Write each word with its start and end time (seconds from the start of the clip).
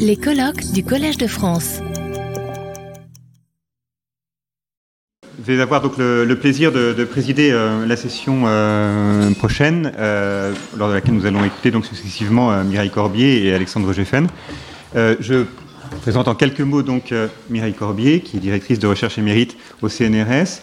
Les 0.00 0.16
colloques 0.16 0.72
du 0.72 0.82
Collège 0.82 1.18
de 1.18 1.28
France. 1.28 1.78
Je 5.38 5.52
vais 5.52 5.60
avoir 5.62 5.80
donc 5.82 5.98
le, 5.98 6.34
plaisir 6.34 6.72
de, 6.72 7.04
présider 7.04 7.52
euh, 7.52 7.86
la 7.86 7.96
session 7.96 8.42
euh, 8.46 9.30
prochaine, 9.34 9.92
euh, 9.98 10.52
lors 10.76 10.88
de 10.88 10.94
laquelle 10.94 11.14
nous 11.14 11.26
allons 11.26 11.44
écouter 11.44 11.70
donc 11.70 11.86
successivement 11.86 12.64
Mireille 12.64 12.90
Corbier 12.90 13.46
et 13.46 13.54
Alexandre 13.54 13.92
Geffen. 13.92 14.26
je 14.94 15.44
présente 16.00 16.26
en 16.26 16.34
quelques 16.34 16.60
mots 16.60 16.82
donc 16.82 17.14
Mireille 17.48 17.74
Corbier, 17.74 18.20
qui 18.20 18.38
est 18.38 18.40
directrice 18.40 18.80
de 18.80 18.88
recherche 18.88 19.16
émérite 19.16 19.56
au 19.80 19.88
CNRS, 19.88 20.60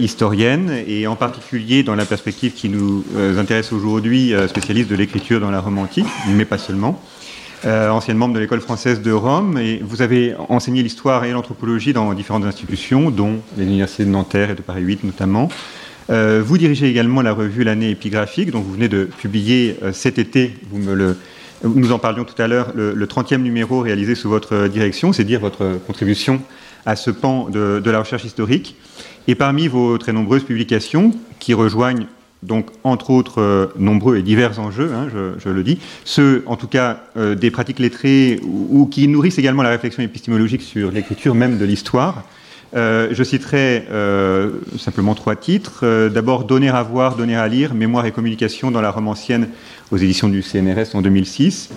historienne 0.00 0.76
et 0.88 1.06
en 1.06 1.14
particulier 1.14 1.84
dans 1.84 1.94
la 1.94 2.04
perspective 2.04 2.52
qui 2.52 2.68
nous 2.68 3.04
intéresse 3.38 3.72
aujourd'hui, 3.72 4.34
spécialiste 4.48 4.90
de 4.90 4.96
l'écriture 4.96 5.38
dans 5.38 5.52
la 5.52 5.60
Rome 5.60 5.78
antique, 5.78 6.06
mais 6.28 6.44
pas 6.44 6.58
seulement. 6.58 7.00
Euh, 7.66 7.88
ancienne 7.88 8.18
membre 8.18 8.34
de 8.34 8.40
l'école 8.40 8.60
française 8.60 9.00
de 9.00 9.10
Rome, 9.10 9.56
et 9.56 9.80
vous 9.82 10.02
avez 10.02 10.34
enseigné 10.50 10.82
l'histoire 10.82 11.24
et 11.24 11.32
l'anthropologie 11.32 11.94
dans 11.94 12.12
différentes 12.12 12.44
institutions, 12.44 13.10
dont 13.10 13.40
l'université 13.56 14.04
de 14.04 14.10
Nanterre 14.10 14.50
et 14.50 14.54
de 14.54 14.60
Paris 14.60 14.82
8 14.82 15.04
notamment. 15.04 15.48
Euh, 16.10 16.42
vous 16.44 16.58
dirigez 16.58 16.90
également 16.90 17.22
la 17.22 17.32
revue 17.32 17.64
L'année 17.64 17.88
épigraphique, 17.88 18.50
dont 18.50 18.60
vous 18.60 18.74
venez 18.74 18.88
de 18.88 19.04
publier 19.04 19.78
euh, 19.82 19.94
cet 19.94 20.18
été, 20.18 20.52
le, 20.74 21.16
nous 21.62 21.92
en 21.92 21.98
parlions 21.98 22.24
tout 22.24 22.40
à 22.42 22.48
l'heure, 22.48 22.72
le, 22.74 23.06
30e 23.06 23.38
numéro 23.38 23.80
réalisé 23.80 24.14
sous 24.14 24.28
votre 24.28 24.66
direction, 24.66 25.14
c'est 25.14 25.24
dire 25.24 25.40
votre 25.40 25.78
contribution 25.86 26.42
à 26.84 26.96
ce 26.96 27.10
pan 27.10 27.48
de 27.48 27.90
la 27.90 27.98
recherche 27.98 28.24
historique. 28.24 28.76
Et 29.26 29.34
parmi 29.34 29.68
vos 29.68 29.96
très 29.96 30.12
nombreuses 30.12 30.44
publications, 30.44 31.12
qui 31.38 31.54
rejoignent 31.54 32.08
donc 32.44 32.66
entre 32.84 33.10
autres 33.10 33.40
euh, 33.40 33.66
nombreux 33.78 34.16
et 34.18 34.22
divers 34.22 34.60
enjeux, 34.60 34.92
hein, 34.92 35.08
je, 35.38 35.48
le 35.48 35.62
dis, 35.62 35.78
ceux 36.04 36.42
en 36.46 36.56
tout 36.56 36.68
cas 36.68 37.00
euh, 37.16 37.34
des 37.34 37.50
pratiques 37.50 37.78
lettrées 37.78 38.40
ou, 38.44 38.86
qui 38.86 39.08
nourrissent 39.08 39.38
également 39.38 39.62
la 39.62 39.70
réflexion 39.70 40.02
épistémologique 40.02 40.62
sur 40.62 40.90
l'écriture 40.90 41.34
même 41.34 41.58
de 41.58 41.64
l'histoire. 41.64 42.24
Euh, 42.74 43.08
je 43.12 43.22
citerai 43.22 43.86
simplement 44.78 45.14
trois 45.14 45.36
titres. 45.36 46.08
D'abord, 46.08 46.44
Donner 46.44 46.70
à 46.70 46.82
voir, 46.82 47.16
donner 47.16 47.36
à 47.36 47.46
lire, 47.48 47.74
mémoire 47.74 48.06
et 48.06 48.12
communication 48.12 48.70
dans 48.70 48.80
la 48.80 48.90
Rome 48.90 49.08
ancienne 49.08 49.48
aux 49.90 49.96
éditions 49.96 50.28
du 50.28 50.42
CNRS 50.42 50.94
en 50.94 51.02
2006. 51.02 51.70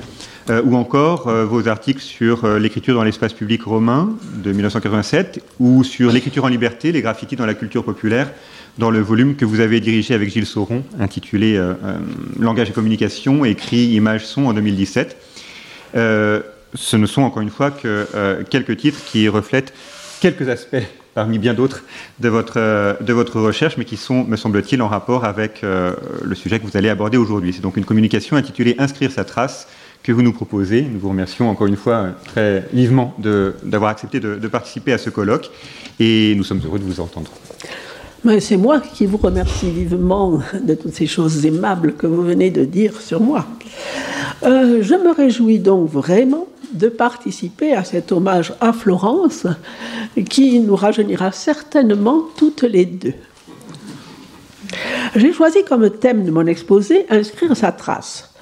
ou 0.65 0.75
encore 0.75 1.29
vos 1.29 1.67
articles 1.67 2.01
sur 2.01 2.47
l'écriture 2.57 2.95
dans 2.95 3.03
l'espace 3.03 3.33
public 3.33 3.63
romain 3.63 4.15
de 4.43 4.51
1987 4.51 5.43
ou 5.59 5.83
sur 5.83 6.11
l'écriture 6.11 6.45
en 6.45 6.47
liberté, 6.47 6.91
les 6.91 7.01
graffitis 7.01 7.35
dans 7.35 7.45
la 7.45 7.53
culture 7.53 7.83
populaire 7.83 8.29
dans 8.77 8.91
le 8.91 8.99
volume 8.99 9.35
que 9.35 9.45
vous 9.45 9.59
avez 9.59 9.79
dirigé 9.79 10.13
avec 10.13 10.29
Gilles 10.29 10.45
Sauron, 10.45 10.83
intitulé 10.99 11.55
euh, 11.55 11.73
euh, 11.83 11.97
Langage 12.39 12.69
et 12.69 12.73
communication, 12.73 13.45
écrit 13.45 13.87
Images, 13.87 14.25
son 14.25 14.45
en 14.45 14.53
2017. 14.53 15.17
Euh, 15.95 16.41
ce 16.73 16.97
ne 16.97 17.05
sont 17.05 17.21
encore 17.21 17.41
une 17.41 17.49
fois 17.49 17.71
que 17.71 18.43
quelques 18.49 18.75
titres 18.77 18.99
qui 19.05 19.29
reflètent 19.29 19.73
quelques 20.19 20.49
aspects 20.49 20.83
parmi 21.13 21.39
bien 21.39 21.53
d'autres 21.53 21.83
de 22.19 22.29
votre, 22.29 22.97
de 23.01 23.13
votre 23.13 23.39
recherche, 23.39 23.77
mais 23.77 23.85
qui 23.85 23.97
sont, 23.97 24.23
me 24.23 24.35
semble-t-il, 24.35 24.81
en 24.81 24.87
rapport 24.87 25.25
avec 25.25 25.63
le 25.63 26.35
sujet 26.35 26.59
que 26.59 26.65
vous 26.65 26.77
allez 26.77 26.89
aborder 26.89 27.17
aujourd'hui. 27.17 27.53
C'est 27.53 27.61
donc 27.61 27.75
une 27.75 27.85
communication 27.85 28.35
intitulée 28.35 28.75
Inscrire 28.77 29.11
sa 29.11 29.25
trace 29.25 29.67
que 30.03 30.11
vous 30.11 30.21
nous 30.21 30.33
proposez. 30.33 30.83
Nous 30.83 30.99
vous 30.99 31.09
remercions 31.09 31.49
encore 31.49 31.65
une 31.65 31.75
fois 31.75 32.09
très 32.25 32.67
vivement 32.71 33.15
d'avoir 33.17 33.89
accepté 33.89 34.19
de 34.19 34.47
participer 34.47 34.93
à 34.93 34.99
ce 34.99 35.09
colloque 35.09 35.49
et 35.99 36.35
nous 36.35 36.43
sommes 36.43 36.61
heureux 36.63 36.77
de 36.79 36.83
vous 36.83 36.99
entendre. 36.99 37.31
C'est 38.39 38.57
moi 38.57 38.79
qui 38.79 39.05
vous 39.05 39.17
remercie 39.17 39.69
vivement 39.69 40.39
de 40.59 40.73
toutes 40.73 40.93
ces 40.93 41.07
choses 41.07 41.45
aimables 41.45 41.93
que 41.93 42.07
vous 42.07 42.23
venez 42.23 42.49
de 42.49 42.65
dire 42.65 42.99
sur 42.99 43.21
moi. 43.21 43.45
Euh, 44.43 44.79
je 44.81 44.95
me 44.95 45.11
réjouis 45.11 45.59
donc 45.59 45.89
vraiment 45.89 46.47
de 46.73 46.89
participer 46.89 47.73
à 47.73 47.83
cet 47.83 48.11
hommage 48.11 48.53
à 48.59 48.73
Florence 48.73 49.47
qui 50.29 50.59
nous 50.59 50.75
rajeunira 50.75 51.31
certainement 51.31 52.23
toutes 52.35 52.63
les 52.63 52.85
deux. 52.85 53.13
J'ai 55.15 55.31
choisi 55.31 55.63
comme 55.63 55.89
thème 55.89 56.25
de 56.25 56.31
mon 56.31 56.45
exposé 56.45 57.05
Inscrire 57.09 57.55
sa 57.55 57.71
trace. 57.71 58.33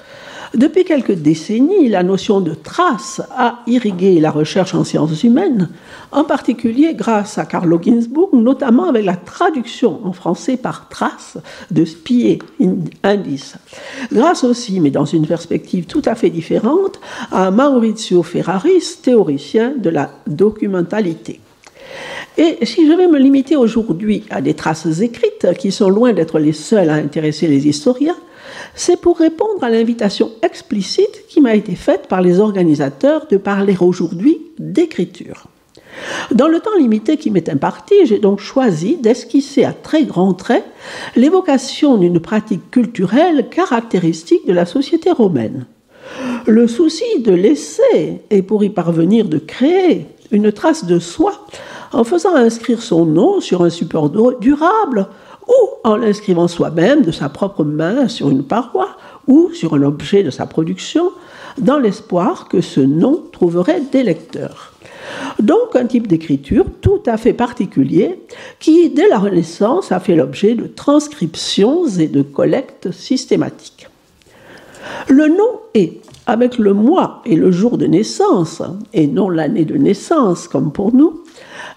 Depuis 0.55 0.85
quelques 0.85 1.11
décennies, 1.11 1.89
la 1.89 2.01
notion 2.01 2.39
de 2.39 2.53
trace 2.53 3.21
a 3.35 3.59
irrigué 3.67 4.21
la 4.21 4.31
recherche 4.31 4.73
en 4.73 4.85
sciences 4.85 5.23
humaines, 5.23 5.69
en 6.13 6.23
particulier 6.23 6.93
grâce 6.93 7.37
à 7.37 7.45
Carlo 7.45 7.77
Ginzburg, 7.81 8.29
notamment 8.31 8.87
avec 8.87 9.03
la 9.03 9.17
traduction 9.17 9.99
en 10.05 10.13
français 10.13 10.55
par 10.55 10.87
trace 10.87 11.37
de 11.71 11.83
spier, 11.83 12.39
indice. 13.03 13.55
Grâce 14.13 14.45
aussi, 14.45 14.79
mais 14.79 14.91
dans 14.91 15.03
une 15.03 15.27
perspective 15.27 15.87
tout 15.87 16.03
à 16.05 16.15
fait 16.15 16.29
différente, 16.29 17.01
à 17.33 17.51
Maurizio 17.51 18.23
Ferraris, 18.23 18.99
théoricien 19.01 19.73
de 19.77 19.89
la 19.89 20.11
documentalité. 20.25 21.41
Et 22.37 22.65
si 22.65 22.87
je 22.87 22.93
vais 22.93 23.07
me 23.07 23.17
limiter 23.17 23.57
aujourd'hui 23.57 24.23
à 24.29 24.41
des 24.41 24.53
traces 24.53 25.01
écrites, 25.01 25.47
qui 25.57 25.73
sont 25.73 25.89
loin 25.89 26.13
d'être 26.13 26.39
les 26.39 26.53
seules 26.53 26.89
à 26.89 26.95
intéresser 26.95 27.47
les 27.47 27.67
historiens, 27.67 28.15
c'est 28.75 28.99
pour 28.99 29.17
répondre 29.17 29.63
à 29.63 29.69
l'invitation 29.69 30.31
explicite 30.41 31.27
qui 31.27 31.41
m'a 31.41 31.55
été 31.55 31.75
faite 31.75 32.07
par 32.07 32.21
les 32.21 32.39
organisateurs 32.39 33.27
de 33.27 33.37
parler 33.37 33.75
aujourd'hui 33.79 34.39
d'écriture. 34.59 35.47
Dans 36.31 36.47
le 36.47 36.59
temps 36.59 36.75
limité 36.77 37.17
qui 37.17 37.31
m'est 37.31 37.49
imparti, 37.49 37.95
j'ai 38.05 38.19
donc 38.19 38.39
choisi 38.39 38.97
d'esquisser 38.97 39.63
à 39.63 39.73
très 39.73 40.03
grands 40.03 40.33
traits 40.33 40.65
l'évocation 41.15 41.97
d'une 41.97 42.19
pratique 42.19 42.69
culturelle 42.71 43.47
caractéristique 43.49 44.45
de 44.45 44.53
la 44.53 44.65
société 44.65 45.11
romaine. 45.11 45.65
Le 46.45 46.67
souci 46.67 47.19
de 47.19 47.31
laisser, 47.31 48.21
et 48.29 48.41
pour 48.41 48.63
y 48.63 48.69
parvenir 48.69 49.25
de 49.25 49.37
créer, 49.37 50.05
une 50.31 50.51
trace 50.51 50.85
de 50.85 50.99
soi, 50.99 51.47
en 51.95 52.03
faisant 52.03 52.35
inscrire 52.35 52.81
son 52.81 53.05
nom 53.05 53.39
sur 53.39 53.63
un 53.63 53.69
support 53.69 54.11
durable, 54.39 55.07
ou 55.47 55.69
en 55.85 55.95
l'inscrivant 55.95 56.49
soi-même 56.49 57.03
de 57.03 57.11
sa 57.11 57.29
propre 57.29 57.63
main 57.63 58.09
sur 58.09 58.29
une 58.29 58.43
paroi 58.43 58.89
ou 59.27 59.51
sur 59.53 59.75
un 59.75 59.81
objet 59.81 60.21
de 60.21 60.29
sa 60.29 60.45
production, 60.45 61.11
dans 61.57 61.79
l'espoir 61.79 62.49
que 62.49 62.59
ce 62.59 62.81
nom 62.81 63.23
trouverait 63.31 63.81
des 63.91 64.03
lecteurs. 64.03 64.73
Donc 65.39 65.75
un 65.75 65.85
type 65.85 66.07
d'écriture 66.07 66.65
tout 66.81 67.01
à 67.05 67.15
fait 67.15 67.33
particulier 67.33 68.19
qui, 68.59 68.89
dès 68.89 69.07
la 69.07 69.17
Renaissance, 69.17 69.91
a 69.91 69.99
fait 70.01 70.15
l'objet 70.15 70.55
de 70.55 70.67
transcriptions 70.67 71.87
et 71.87 72.07
de 72.07 72.23
collectes 72.23 72.91
systématiques. 72.91 73.87
Le 75.07 75.27
nom 75.29 75.59
est, 75.73 76.01
avec 76.27 76.57
le 76.57 76.73
mois 76.73 77.21
et 77.25 77.35
le 77.35 77.51
jour 77.51 77.77
de 77.77 77.85
naissance, 77.85 78.61
et 78.93 79.07
non 79.07 79.29
l'année 79.29 79.65
de 79.65 79.77
naissance 79.77 80.47
comme 80.47 80.71
pour 80.71 80.93
nous, 80.93 81.23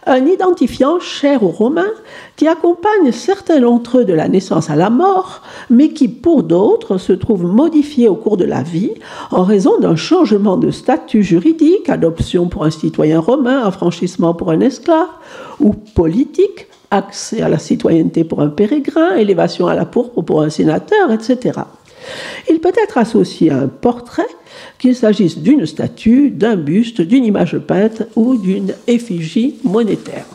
un 0.08 0.26
identifiant 0.26 0.98
cher 1.00 1.42
aux 1.42 1.48
Romains 1.48 1.92
qui 2.36 2.48
accompagne 2.48 3.12
certains 3.12 3.60
d'entre 3.60 3.98
eux 3.98 4.04
de 4.04 4.14
la 4.14 4.28
naissance 4.28 4.70
à 4.70 4.76
la 4.76 4.90
mort, 4.90 5.42
mais 5.70 5.90
qui 5.90 6.08
pour 6.08 6.42
d'autres 6.42 6.98
se 6.98 7.12
trouve 7.12 7.44
modifié 7.44 8.08
au 8.08 8.14
cours 8.14 8.36
de 8.36 8.44
la 8.44 8.62
vie 8.62 8.92
en 9.30 9.42
raison 9.42 9.78
d'un 9.78 9.96
changement 9.96 10.56
de 10.56 10.70
statut 10.70 11.22
juridique, 11.22 11.88
adoption 11.88 12.48
pour 12.48 12.64
un 12.64 12.70
citoyen 12.70 13.20
romain, 13.20 13.62
affranchissement 13.64 14.34
pour 14.34 14.50
un 14.50 14.60
esclave, 14.60 15.08
ou 15.60 15.72
politique, 15.72 16.66
accès 16.90 17.42
à 17.42 17.48
la 17.48 17.58
citoyenneté 17.58 18.24
pour 18.24 18.40
un 18.40 18.48
pérégrin, 18.48 19.16
élévation 19.16 19.66
à 19.66 19.74
la 19.74 19.84
pourpre 19.84 20.22
pour 20.22 20.40
un 20.42 20.48
sénateur, 20.48 21.12
etc. 21.12 21.60
Il 22.48 22.60
peut 22.60 22.72
être 22.82 22.96
associé 22.96 23.50
à 23.50 23.58
un 23.58 23.68
portrait, 23.68 24.26
qu'il 24.78 24.94
s'agisse 24.94 25.38
d'une 25.38 25.66
statue, 25.66 26.30
d'un 26.30 26.56
buste, 26.56 27.00
d'une 27.00 27.24
image 27.24 27.58
peinte 27.58 28.02
ou 28.16 28.36
d'une 28.36 28.74
effigie 28.86 29.56
monétaire. 29.64 30.26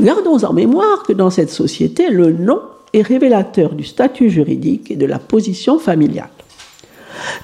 Gardons 0.00 0.44
en 0.44 0.52
mémoire 0.52 1.02
que 1.02 1.12
dans 1.12 1.30
cette 1.30 1.50
société, 1.50 2.08
le 2.10 2.32
nom 2.32 2.60
est 2.92 3.02
révélateur 3.02 3.74
du 3.74 3.84
statut 3.84 4.30
juridique 4.30 4.90
et 4.90 4.96
de 4.96 5.06
la 5.06 5.18
position 5.18 5.78
familiale. 5.78 6.30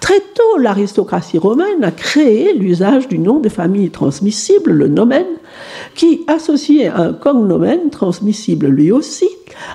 Très 0.00 0.20
tôt, 0.20 0.58
l'aristocratie 0.58 1.38
romaine 1.38 1.84
a 1.84 1.90
créé 1.90 2.52
l'usage 2.54 3.08
du 3.08 3.18
nom 3.18 3.38
de 3.38 3.48
famille 3.48 3.90
transmissible, 3.90 4.72
le 4.72 4.88
nomen, 4.88 5.26
qui, 5.94 6.24
associé 6.26 6.88
à 6.88 7.00
un 7.00 7.12
cognomen 7.12 7.90
transmissible 7.90 8.66
lui 8.66 8.90
aussi, 8.92 9.28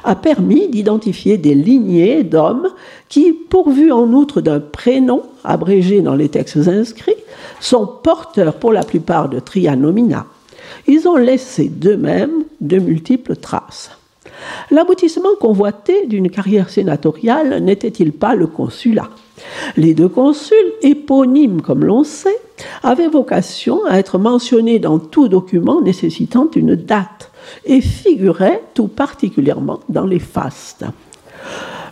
a 0.04 0.16
permis 0.16 0.68
d'identifier 0.68 1.38
des 1.38 1.56
lignées 1.56 2.24
d'hommes 2.24 2.70
qui, 3.10 3.34
pourvus 3.34 3.92
en 3.92 4.12
outre 4.14 4.42
d'un 4.42 4.60
prénom 4.60 5.24
abrégé 5.44 6.02
dans 6.02 6.16
les 6.16 6.30
textes 6.30 6.68
inscrits, 6.68 7.14
sont 7.60 7.88
porteurs 7.88 8.56
pour 8.56 8.74
la 8.74 8.84
plupart 8.84 9.30
de 9.30 9.40
trianomina. 9.40 10.26
Ils 10.88 11.08
ont 11.08 11.16
laissé 11.16 11.70
d'eux-mêmes 11.70 12.44
de 12.62 12.78
multiples 12.78 13.36
traces. 13.36 13.92
L'aboutissement 14.72 15.36
convoité 15.40 16.06
d'une 16.08 16.30
carrière 16.30 16.70
sénatoriale 16.70 17.64
n'était-il 17.64 18.12
pas 18.12 18.36
le 18.36 18.48
consulat? 18.48 19.10
Les 19.78 19.94
deux 19.94 20.10
consuls, 20.10 20.74
éponymes 20.82 21.62
comme 21.62 21.86
l'on 21.86 22.04
sait, 22.04 22.40
avaient 22.82 23.08
vocation 23.08 23.86
à 23.86 24.00
être 24.00 24.18
mentionnés 24.18 24.80
dans 24.80 25.00
tout 25.00 25.28
document 25.28 25.82
nécessitant 25.82 26.50
une 26.56 26.76
date 26.76 27.32
et 27.66 27.82
figuraient 27.82 28.62
tout 28.74 28.88
particulièrement 28.88 29.80
dans 29.90 30.06
les 30.06 30.20
fastes. 30.20 30.86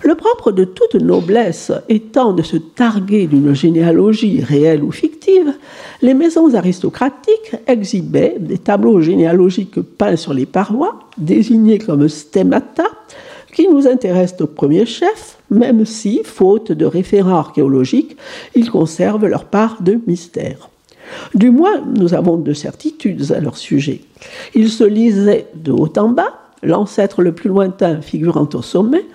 Le 0.03 0.15
propre 0.15 0.51
de 0.51 0.63
toute 0.63 0.95
noblesse 0.95 1.71
étant 1.87 2.33
de 2.33 2.41
se 2.41 2.57
targuer 2.57 3.27
d'une 3.27 3.53
généalogie 3.53 4.41
réelle 4.41 4.83
ou 4.83 4.91
fictive, 4.91 5.53
les 6.01 6.15
maisons 6.15 6.55
aristocratiques 6.55 7.55
exhibaient 7.67 8.35
des 8.39 8.57
tableaux 8.57 8.99
généalogiques 9.01 9.79
peints 9.79 10.15
sur 10.15 10.33
les 10.33 10.47
parois, 10.47 10.99
désignés 11.19 11.77
comme 11.77 12.09
stemata, 12.09 12.85
qui 13.53 13.67
nous 13.67 13.87
intéressent 13.87 14.41
au 14.41 14.47
premier 14.47 14.87
chef, 14.87 15.37
même 15.51 15.85
si, 15.85 16.21
faute 16.23 16.71
de 16.71 16.85
référents 16.85 17.35
archéologiques, 17.35 18.17
ils 18.55 18.71
conservent 18.71 19.27
leur 19.27 19.45
part 19.45 19.83
de 19.83 19.99
mystère. 20.07 20.69
Du 21.33 21.49
moins, 21.49 21.81
nous 21.81 22.13
avons 22.13 22.37
de 22.37 22.53
certitudes 22.53 23.31
à 23.31 23.39
leur 23.39 23.57
sujet. 23.57 24.01
Ils 24.53 24.69
se 24.69 24.83
lisaient 24.83 25.47
de 25.55 25.71
haut 25.71 25.91
en 25.97 26.09
bas, 26.09 26.33
l'ancêtre 26.63 27.21
le 27.21 27.33
plus 27.33 27.49
lointain 27.49 28.01
figurant 28.01 28.47
au 28.53 28.61
sommet, 28.61 29.05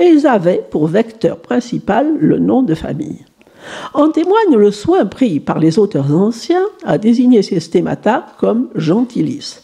et 0.00 0.04
ils 0.04 0.26
avaient 0.26 0.64
pour 0.70 0.86
vecteur 0.86 1.38
principal 1.38 2.16
le 2.18 2.38
nom 2.38 2.62
de 2.62 2.74
famille. 2.74 3.24
En 3.94 4.10
témoigne 4.10 4.56
le 4.56 4.70
soin 4.70 5.06
pris 5.06 5.40
par 5.40 5.58
les 5.58 5.78
auteurs 5.78 6.14
anciens 6.14 6.66
à 6.84 6.98
désigner 6.98 7.42
ces 7.42 7.60
stemata 7.60 8.26
comme 8.38 8.68
gentilis. 8.74 9.63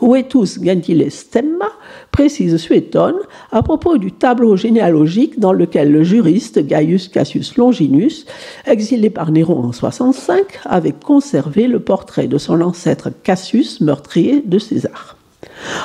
Vetus 0.00 0.62
gentiles 0.62 1.10
stemma 1.10 1.70
précise 2.10 2.56
Suétone 2.56 3.18
à 3.52 3.62
propos 3.62 3.98
du 3.98 4.12
tableau 4.12 4.56
généalogique 4.56 5.38
dans 5.38 5.52
lequel 5.52 5.92
le 5.92 6.02
juriste 6.02 6.58
Gaius 6.58 7.08
Cassius 7.08 7.56
Longinus, 7.56 8.26
exilé 8.66 9.10
par 9.10 9.30
Néron 9.30 9.64
en 9.64 9.72
65, 9.72 10.60
avait 10.64 10.92
conservé 10.92 11.66
le 11.66 11.80
portrait 11.80 12.28
de 12.28 12.38
son 12.38 12.60
ancêtre 12.60 13.10
Cassius, 13.22 13.80
meurtrier 13.80 14.42
de 14.44 14.58
César. 14.58 15.19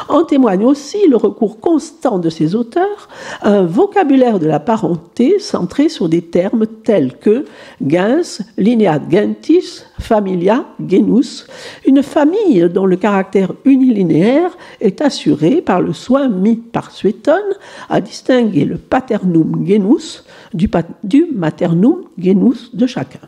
En 0.09 0.23
témoigne 0.23 0.65
aussi 0.65 1.07
le 1.07 1.17
recours 1.17 1.59
constant 1.59 2.19
de 2.19 2.29
ces 2.29 2.55
auteurs 2.55 3.09
à 3.41 3.49
un 3.49 3.63
vocabulaire 3.63 4.39
de 4.39 4.47
la 4.47 4.59
parenté 4.59 5.39
centré 5.39 5.89
sur 5.89 6.09
des 6.09 6.21
termes 6.21 6.65
tels 6.67 7.17
que 7.17 7.45
gens, 7.85 8.43
lineat 8.57 9.01
gentis, 9.09 9.83
familia, 9.99 10.65
genus, 10.87 11.47
une 11.85 12.03
famille 12.03 12.69
dont 12.73 12.85
le 12.85 12.95
caractère 12.95 13.51
unilinéaire 13.65 14.51
est 14.81 15.01
assuré 15.01 15.61
par 15.61 15.81
le 15.81 15.93
soin 15.93 16.27
mis 16.27 16.57
par 16.57 16.91
Suétone 16.91 17.55
à 17.89 18.01
distinguer 18.01 18.65
le 18.65 18.77
paternum 18.77 19.65
genus 19.67 20.23
du 20.53 21.27
maternum 21.33 22.03
genus 22.17 22.69
de 22.73 22.87
chacun. 22.87 23.19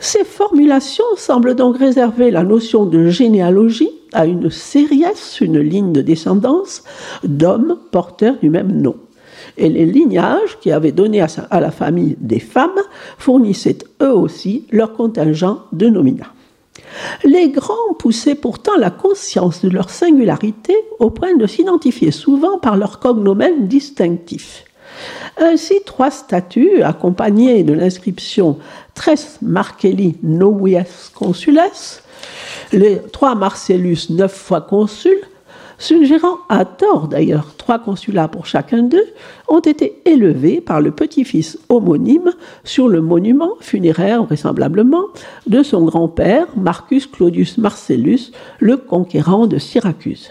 Ces 0.00 0.24
formulations 0.24 1.04
semblent 1.16 1.54
donc 1.54 1.78
réserver 1.78 2.30
la 2.30 2.42
notion 2.42 2.84
de 2.84 3.08
généalogie 3.08 3.90
à 4.12 4.26
une 4.26 4.50
sériesse, 4.50 5.40
une 5.40 5.58
ligne 5.58 5.92
de 5.92 6.02
descendance 6.02 6.84
d'hommes 7.24 7.78
porteurs 7.90 8.36
du 8.40 8.50
même 8.50 8.80
nom. 8.80 8.96
Et 9.56 9.68
les 9.68 9.86
lignages 9.86 10.58
qui 10.60 10.70
avaient 10.70 10.92
donné 10.92 11.20
à, 11.20 11.60
la 11.60 11.70
famille 11.70 12.16
des 12.20 12.38
femmes 12.38 12.80
fournissaient 13.18 13.78
eux 14.02 14.12
aussi 14.12 14.66
leur 14.70 14.94
contingent 14.94 15.60
de 15.72 15.88
nominats. 15.88 16.32
Les 17.24 17.50
grands 17.50 17.94
poussaient 17.98 18.34
pourtant 18.34 18.76
la 18.78 18.90
conscience 18.90 19.62
de 19.62 19.70
leur 19.70 19.90
singularité 19.90 20.74
au 20.98 21.10
point 21.10 21.36
de 21.36 21.46
s'identifier 21.46 22.10
souvent 22.10 22.58
par 22.58 22.76
leur 22.76 22.98
cognomen 22.98 23.66
distinctif. 23.66 24.64
Ainsi, 25.38 25.80
trois 25.86 26.10
statues 26.10 26.82
accompagnées 26.82 27.62
de 27.62 27.72
l'inscription 27.72 28.58
Tres 28.94 29.38
Marcelli 29.40 30.16
Novies 30.22 31.10
Consules, 31.14 31.60
les 32.72 33.00
trois 33.12 33.34
Marcellus 33.34 34.08
neuf 34.10 34.34
fois 34.34 34.60
consuls, 34.60 35.20
suggérant 35.78 36.38
à 36.48 36.64
tort 36.64 37.08
d'ailleurs 37.08 37.54
trois 37.56 37.78
consulats 37.78 38.28
pour 38.28 38.46
chacun 38.46 38.82
d'eux, 38.82 39.06
ont 39.48 39.60
été 39.60 40.00
élevés 40.04 40.60
par 40.60 40.80
le 40.80 40.90
petit-fils 40.90 41.58
homonyme 41.68 42.32
sur 42.64 42.88
le 42.88 43.00
monument 43.00 43.52
funéraire 43.60 44.24
vraisemblablement 44.24 45.04
de 45.46 45.62
son 45.62 45.84
grand-père 45.84 46.46
Marcus 46.56 47.06
Claudius 47.06 47.58
Marcellus, 47.58 48.32
le 48.60 48.76
conquérant 48.76 49.46
de 49.46 49.58
Syracuse 49.58 50.30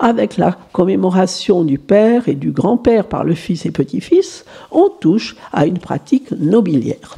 avec 0.00 0.38
la 0.38 0.58
commémoration 0.72 1.62
du 1.62 1.78
père 1.78 2.28
et 2.28 2.34
du 2.34 2.50
grand-père 2.50 3.06
par 3.06 3.22
le 3.22 3.34
fils 3.34 3.64
et 3.64 3.70
petit-fils, 3.70 4.44
on 4.72 4.88
touche 4.88 5.36
à 5.52 5.66
une 5.66 5.78
pratique 5.78 6.32
nobiliaire. 6.32 7.16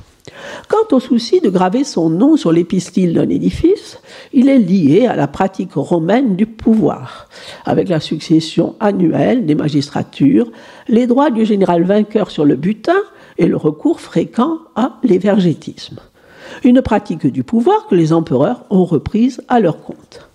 Quant 0.68 0.96
au 0.96 1.00
souci 1.00 1.40
de 1.40 1.50
graver 1.50 1.84
son 1.84 2.10
nom 2.10 2.36
sur 2.36 2.50
l'épistyle 2.50 3.14
d'un 3.14 3.28
édifice, 3.28 4.00
il 4.32 4.48
est 4.48 4.58
lié 4.58 5.06
à 5.06 5.14
la 5.14 5.28
pratique 5.28 5.74
romaine 5.74 6.34
du 6.34 6.46
pouvoir, 6.46 7.28
avec 7.64 7.88
la 7.88 8.00
succession 8.00 8.74
annuelle 8.80 9.46
des 9.46 9.54
magistratures, 9.54 10.50
les 10.88 11.06
droits 11.06 11.30
du 11.30 11.44
général 11.44 11.84
vainqueur 11.84 12.30
sur 12.30 12.44
le 12.44 12.56
butin 12.56 13.00
et 13.38 13.46
le 13.46 13.56
recours 13.56 14.00
fréquent 14.00 14.58
à 14.74 14.98
l'évergétisme. 15.02 15.98
Une 16.64 16.82
pratique 16.82 17.26
du 17.26 17.44
pouvoir 17.44 17.86
que 17.86 17.94
les 17.94 18.12
empereurs 18.12 18.64
ont 18.70 18.84
reprise 18.84 19.42
à 19.48 19.60
leur 19.60 19.82
compte. 19.82 20.28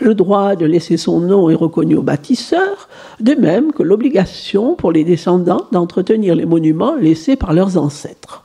Le 0.00 0.14
droit 0.14 0.56
de 0.56 0.66
laisser 0.66 0.96
son 0.96 1.20
nom 1.20 1.50
est 1.50 1.54
reconnu 1.54 1.96
aux 1.96 2.02
bâtisseurs, 2.02 2.88
de 3.20 3.34
même 3.34 3.72
que 3.72 3.82
l'obligation 3.82 4.74
pour 4.74 4.92
les 4.92 5.04
descendants 5.04 5.66
d'entretenir 5.72 6.34
les 6.34 6.46
monuments 6.46 6.94
laissés 6.94 7.36
par 7.36 7.52
leurs 7.52 7.76
ancêtres. 7.76 8.43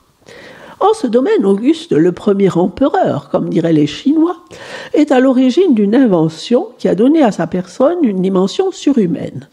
En 0.80 0.94
ce 0.94 1.06
domaine, 1.06 1.44
Auguste, 1.44 1.92
le 1.92 2.10
premier 2.12 2.50
empereur, 2.56 3.28
comme 3.30 3.50
diraient 3.50 3.74
les 3.74 3.86
Chinois, 3.86 4.36
est 4.94 5.12
à 5.12 5.20
l'origine 5.20 5.74
d'une 5.74 5.94
invention 5.94 6.68
qui 6.78 6.88
a 6.88 6.94
donné 6.94 7.22
à 7.22 7.32
sa 7.32 7.46
personne 7.46 7.98
une 8.02 8.22
dimension 8.22 8.72
surhumaine. 8.72 9.48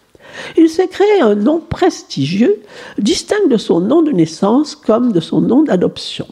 Il 0.58 0.70
s'est 0.70 0.88
créé 0.88 1.22
un 1.22 1.36
nom 1.36 1.60
prestigieux, 1.60 2.62
distinct 2.98 3.48
de 3.50 3.58
son 3.58 3.82
nom 3.82 4.02
de 4.02 4.12
naissance 4.12 4.76
comme 4.76 5.12
de 5.12 5.20
son 5.20 5.42
nom 5.42 5.64
d'adoption. 5.64 6.28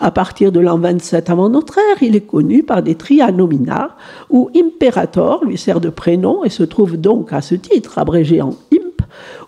À 0.00 0.10
partir 0.10 0.52
de 0.52 0.60
l'an 0.60 0.78
27 0.78 1.28
avant 1.28 1.50
notre 1.50 1.78
ère, 1.78 2.02
il 2.02 2.16
est 2.16 2.26
connu 2.26 2.62
par 2.62 2.82
des 2.82 2.94
trianomina, 2.94 3.96
où 4.30 4.50
imperator 4.56 5.44
lui 5.44 5.58
sert 5.58 5.80
de 5.80 5.90
prénom 5.90 6.44
et 6.44 6.50
se 6.50 6.62
trouve 6.62 6.96
donc 6.96 7.32
à 7.34 7.42
ce 7.42 7.54
titre 7.54 7.98
abrégé 7.98 8.40
en 8.40 8.54
imp, 8.72 8.87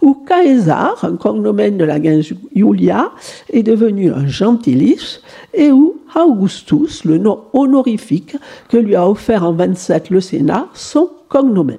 où 0.02 0.24
Caesar, 0.26 1.04
un 1.04 1.16
cognomen 1.16 1.76
de 1.76 1.84
la 1.84 2.02
gens 2.02 2.34
Julia, 2.54 3.12
est 3.52 3.62
devenu 3.62 4.12
un 4.12 4.26
gentilis, 4.26 5.20
et 5.54 5.70
où 5.70 5.96
Augustus, 6.14 7.04
le 7.04 7.18
nom 7.18 7.40
honorifique 7.52 8.36
que 8.68 8.76
lui 8.76 8.96
a 8.96 9.08
offert 9.08 9.44
en 9.44 9.52
27 9.52 10.10
le 10.10 10.20
Sénat, 10.20 10.68
son 10.74 11.10
cognomen. 11.28 11.78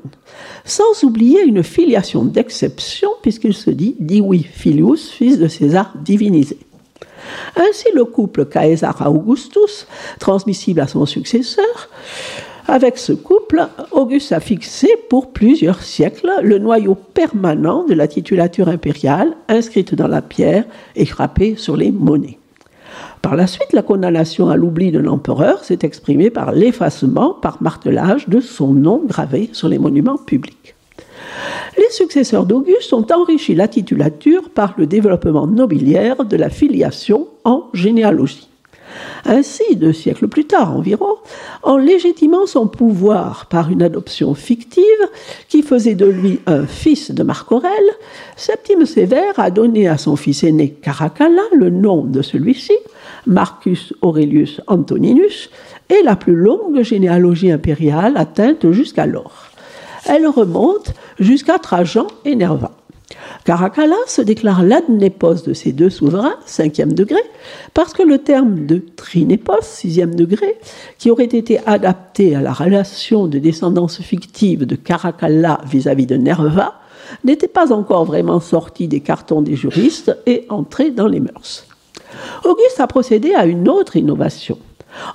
Sans 0.63 1.03
oublier 1.03 1.44
une 1.44 1.63
filiation 1.63 2.23
d'exception, 2.23 3.09
puisqu'il 3.21 3.53
se 3.53 3.69
dit 3.69 3.95
Divi 4.00 4.44
Filius, 4.44 5.09
fils 5.09 5.38
de 5.38 5.47
César 5.47 5.94
divinisé. 6.03 6.57
Ainsi, 7.56 7.85
le 7.94 8.06
couple 8.06 8.45
Caesar 8.45 9.01
Augustus, 9.07 9.88
transmissible 10.19 10.79
à 10.79 10.88
son 10.88 11.06
successeur, 11.06 11.90
avec 12.68 12.97
ce 12.97 13.13
couple, 13.13 13.68
Auguste 13.91 14.31
a 14.31 14.39
fixé 14.39 14.87
pour 15.09 15.31
plusieurs 15.31 15.81
siècles 15.81 16.31
le 16.41 16.59
noyau 16.59 16.95
permanent 16.95 17.85
de 17.85 17.94
la 17.94 18.07
titulature 18.07 18.68
impériale 18.68 19.35
inscrite 19.47 19.95
dans 19.95 20.07
la 20.07 20.21
pierre 20.21 20.65
et 20.95 21.06
frappée 21.06 21.56
sur 21.57 21.75
les 21.75 21.91
monnaies. 21.91 22.37
Par 23.21 23.35
la 23.35 23.47
suite, 23.47 23.73
la 23.73 23.83
condamnation 23.83 24.49
à 24.49 24.56
l'oubli 24.56 24.91
de 24.91 24.99
l'empereur 24.99 25.63
s'est 25.63 25.80
exprimée 25.83 26.30
par 26.30 26.51
l'effacement 26.51 27.33
par 27.33 27.61
martelage 27.61 28.27
de 28.27 28.39
son 28.39 28.73
nom 28.73 29.01
gravé 29.06 29.49
sur 29.53 29.68
les 29.68 29.80
monuments 29.80 30.18
publics. 30.18 30.75
Les 31.77 31.89
successeurs 31.91 32.45
d'Auguste 32.45 32.94
ont 32.94 33.06
enrichi 33.11 33.56
la 33.56 33.68
titulature 33.68 34.49
par 34.49 34.73
le 34.77 34.87
développement 34.87 35.47
nobiliaire 35.47 36.25
de 36.25 36.35
la 36.35 36.49
filiation 36.49 37.27
en 37.44 37.65
généalogie. 37.73 38.51
Ainsi, 39.26 39.76
deux 39.76 39.94
siècles 39.94 40.28
plus 40.28 40.45
tard 40.45 40.76
environ, 40.76 41.18
en 41.64 41.78
légitimant 41.78 42.45
son 42.45 42.68
pouvoir 42.68 43.45
par 43.48 43.69
une 43.69 43.83
adoption 43.83 44.33
fictive 44.33 44.83
qui 45.48 45.62
faisait 45.62 45.95
de 45.95 46.06
lui 46.06 46.40
un 46.48 46.66
fils 46.66 47.12
de 47.12 47.24
Marc 47.24 47.52
Aurèle, 47.52 47.71
Septime 48.36 48.86
Sévère 48.86 49.38
a 49.38 49.52
donné 49.52 49.88
à 49.88 49.98
son 49.98 50.16
fils 50.16 50.44
aîné 50.44 50.69
Caracalla 50.69 51.44
le 51.54 51.69
nom 51.69 52.04
de 52.04 52.21
celui-ci, 52.21 52.74
Marcus 53.28 53.94
Aurelius 54.02 54.62
Antoninus, 54.68 55.50
et 55.90 56.04
la 56.04 56.16
plus 56.16 56.36
longue 56.36 56.81
généalogie 56.81 57.52
impériale 57.52 58.18
atteinte 58.18 58.71
jusqu'alors. 58.71 59.48
Elle 60.06 60.28
remonte 60.28 60.94
jusqu'à 61.19 61.60
Trajan 61.60 62.07
et 62.26 62.36
Nerva. 62.36 62.71
Caracalla 63.44 63.95
se 64.06 64.21
déclare 64.21 64.64
l'adnépos 64.64 65.44
de 65.45 65.54
ces 65.54 65.71
deux 65.71 65.90
souverains, 65.90 66.36
cinquième 66.45 66.94
degré, 66.94 67.21
parce 67.74 67.94
que 67.94 68.04
le 68.04 68.19
terme 68.19 68.68
de 68.68 68.83
trinépos, 68.95 69.62
sixième 69.62 70.14
degré, 70.14 70.57
qui 71.00 71.10
aurait 71.10 71.26
été 71.26 71.60
adapté 71.66 72.36
à 72.36 72.42
la 72.42 72.54
relation 72.54 73.28
de 73.28 73.40
descendance 73.40 74.02
fictive 74.02 74.66
de 74.66 74.76
Caracalla 74.76 75.60
vis-à-vis 75.66 76.06
de 76.06 76.18
Nerva, 76.18 76.76
n'était 77.24 77.48
pas 77.48 77.74
encore 77.74 78.06
vraiment 78.06 78.40
sorti 78.40 78.88
des 78.88 79.00
cartons 79.00 79.42
des 79.42 79.56
juristes 79.56 80.16
et 80.28 80.45
entré 80.50 80.92
dans 80.92 81.07
les 81.07 81.19
mœurs. 81.19 81.66
Auguste 82.45 82.80
a 82.80 82.88
procédé 82.88 83.33
à 83.33 83.45
une 83.45 83.68
autre 83.68 83.95
innovation. 83.95 84.57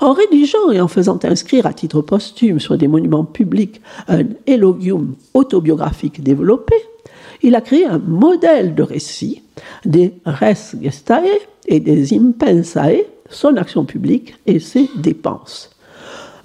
En 0.00 0.12
rédigeant 0.12 0.70
et 0.72 0.80
en 0.80 0.88
faisant 0.88 1.18
inscrire 1.22 1.66
à 1.66 1.74
titre 1.74 2.00
posthume 2.00 2.58
sur 2.58 2.78
des 2.78 2.88
monuments 2.88 3.24
publics 3.24 3.82
un 4.08 4.24
élogium 4.46 5.14
autobiographique 5.34 6.22
développé, 6.22 6.74
il 7.42 7.54
a 7.54 7.60
créé 7.60 7.84
un 7.84 7.98
modèle 7.98 8.74
de 8.74 8.82
récit 8.82 9.42
des 9.84 10.14
res 10.24 10.76
gestae 10.80 11.24
et 11.66 11.80
des 11.80 12.14
impensae, 12.14 13.04
son 13.30 13.56
action 13.56 13.84
publique 13.84 14.34
et 14.46 14.60
ses 14.60 14.88
dépenses. 14.96 15.70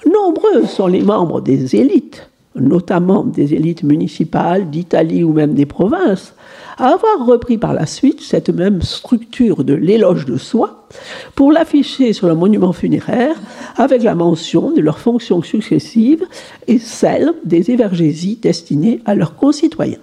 Nombreux 0.05 0.65
sont 0.65 0.87
les 0.87 1.01
membres 1.01 1.41
des 1.41 1.75
élites, 1.75 2.29
notamment 2.55 3.23
des 3.23 3.53
élites 3.53 3.83
municipales 3.83 4.69
d'Italie 4.69 5.23
ou 5.23 5.31
même 5.31 5.53
des 5.53 5.67
provinces, 5.67 6.33
à 6.77 6.87
avoir 6.87 7.25
repris 7.25 7.57
par 7.57 7.73
la 7.73 7.85
suite 7.85 8.21
cette 8.21 8.49
même 8.49 8.81
structure 8.81 9.63
de 9.63 9.73
l'éloge 9.73 10.25
de 10.25 10.37
soi 10.37 10.87
pour 11.35 11.51
l'afficher 11.51 12.13
sur 12.13 12.27
le 12.27 12.35
monument 12.35 12.73
funéraire 12.73 13.35
avec 13.77 14.01
la 14.01 14.15
mention 14.15 14.71
de 14.71 14.81
leurs 14.81 14.99
fonctions 14.99 15.43
successives 15.43 16.25
et 16.67 16.79
celle 16.79 17.33
des 17.45 17.69
évergésies 17.69 18.39
destinées 18.41 19.01
à 19.05 19.13
leurs 19.13 19.35
concitoyens. 19.35 19.99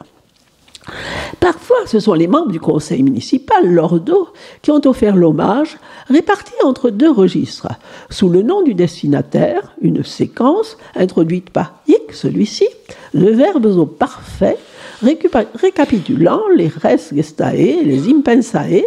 Parfois, 1.41 1.87
ce 1.87 2.01
sont 2.01 2.15
les 2.15 2.27
membres 2.27 2.51
du 2.51 2.61
conseil 2.61 3.03
municipal, 3.03 3.67
l'Ordo, 3.67 4.29
qui 4.63 4.71
ont 4.71 4.81
offert 4.87 5.17
l'hommage, 5.17 5.79
réparti 6.09 6.53
entre 6.65 6.91
deux 6.91 7.11
registres. 7.11 7.69
Sous 8.11 8.29
le 8.29 8.43
nom 8.43 8.63
du 8.63 8.75
destinataire, 8.75 9.73
une 9.81 10.05
séquence 10.05 10.77
introduite 10.97 11.51
par 11.51 11.75
Hic, 11.87 12.13
celui-ci, 12.13 12.67
de 13.15 13.31
verbes 13.31 13.67
au 13.67 13.87
parfait, 13.87 14.59
récapitulant 15.03 16.43
les 16.55 16.69
res 16.69 17.13
gestae 17.15 17.83
les 17.85 18.09
impensae, 18.09 18.85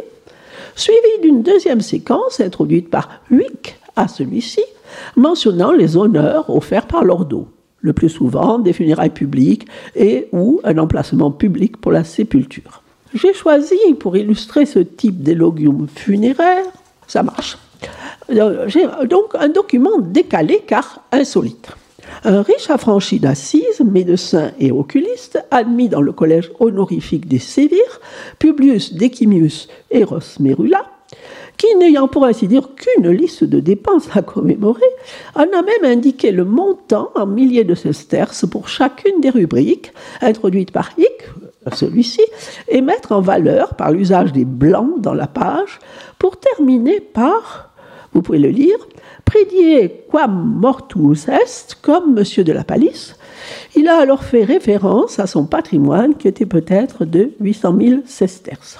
suivie 0.75 1.21
d'une 1.21 1.43
deuxième 1.43 1.81
séquence 1.81 2.39
introduite 2.41 2.89
par 2.89 3.09
Huic 3.29 3.77
à 3.95 4.07
celui-ci, 4.07 4.63
mentionnant 5.15 5.71
les 5.71 5.95
honneurs 5.97 6.49
offerts 6.49 6.87
par 6.87 7.03
l'Ordo 7.03 7.47
le 7.81 7.93
plus 7.93 8.09
souvent 8.09 8.59
des 8.59 8.73
funérailles 8.73 9.09
publiques 9.09 9.67
et 9.95 10.27
ou 10.31 10.61
un 10.63 10.77
emplacement 10.77 11.31
public 11.31 11.77
pour 11.77 11.91
la 11.91 12.03
sépulture. 12.03 12.81
J'ai 13.13 13.33
choisi 13.33 13.77
pour 13.99 14.15
illustrer 14.15 14.65
ce 14.65 14.79
type 14.79 15.21
d'élogium 15.21 15.87
funéraire, 15.93 16.63
ça 17.07 17.23
marche. 17.23 17.57
Euh, 18.29 18.67
j'ai 18.67 18.85
donc 19.09 19.35
un 19.37 19.49
document 19.49 19.99
décalé 19.99 20.63
car 20.65 21.03
insolite. 21.11 21.71
Un 22.23 22.41
riche 22.41 22.69
affranchi 22.69 23.19
d'Assise, 23.19 23.81
médecin 23.83 24.51
et 24.59 24.71
oculiste, 24.71 25.43
admis 25.49 25.89
dans 25.89 26.01
le 26.01 26.11
collège 26.11 26.51
honorifique 26.59 27.27
des 27.27 27.39
Sévires, 27.39 27.99
Publius 28.37 28.93
Decimius 28.93 29.67
Eros 29.89 30.19
Merula, 30.39 30.90
qui, 31.61 31.75
n'ayant 31.75 32.07
pour 32.07 32.25
ainsi 32.25 32.47
dire 32.47 32.69
qu'une 32.73 33.11
liste 33.11 33.43
de 33.43 33.59
dépenses 33.59 34.09
à 34.15 34.23
commémorer, 34.23 34.81
en 35.35 35.43
a 35.43 35.61
même 35.61 35.83
indiqué 35.83 36.31
le 36.31 36.43
montant 36.43 37.11
en 37.13 37.27
milliers 37.27 37.63
de 37.63 37.75
sesterces 37.75 38.47
pour 38.47 38.67
chacune 38.67 39.21
des 39.21 39.29
rubriques, 39.29 39.93
introduites 40.21 40.71
par 40.71 40.89
Hic, 40.97 41.29
celui-ci, 41.71 42.23
et 42.67 42.81
mettre 42.81 43.11
en 43.11 43.21
valeur 43.21 43.75
par 43.75 43.91
l'usage 43.91 44.31
des 44.31 44.43
blancs 44.43 44.99
dans 45.01 45.13
la 45.13 45.27
page, 45.27 45.77
pour 46.17 46.39
terminer 46.39 46.99
par, 46.99 47.69
vous 48.13 48.23
pouvez 48.23 48.39
le 48.39 48.49
lire, 48.49 48.77
Prédier 49.23 50.05
quam 50.09 50.55
mortus 50.59 51.27
est, 51.27 51.79
comme 51.83 52.15
Monsieur 52.15 52.43
de 52.43 52.53
la 52.53 52.63
Palisse, 52.63 53.15
il 53.75 53.87
a 53.87 53.99
alors 53.99 54.23
fait 54.23 54.43
référence 54.43 55.19
à 55.19 55.27
son 55.27 55.45
patrimoine 55.45 56.15
qui 56.15 56.27
était 56.27 56.47
peut-être 56.47 57.05
de 57.05 57.33
800 57.39 57.75
000 57.79 58.01
sesterces. 58.05 58.79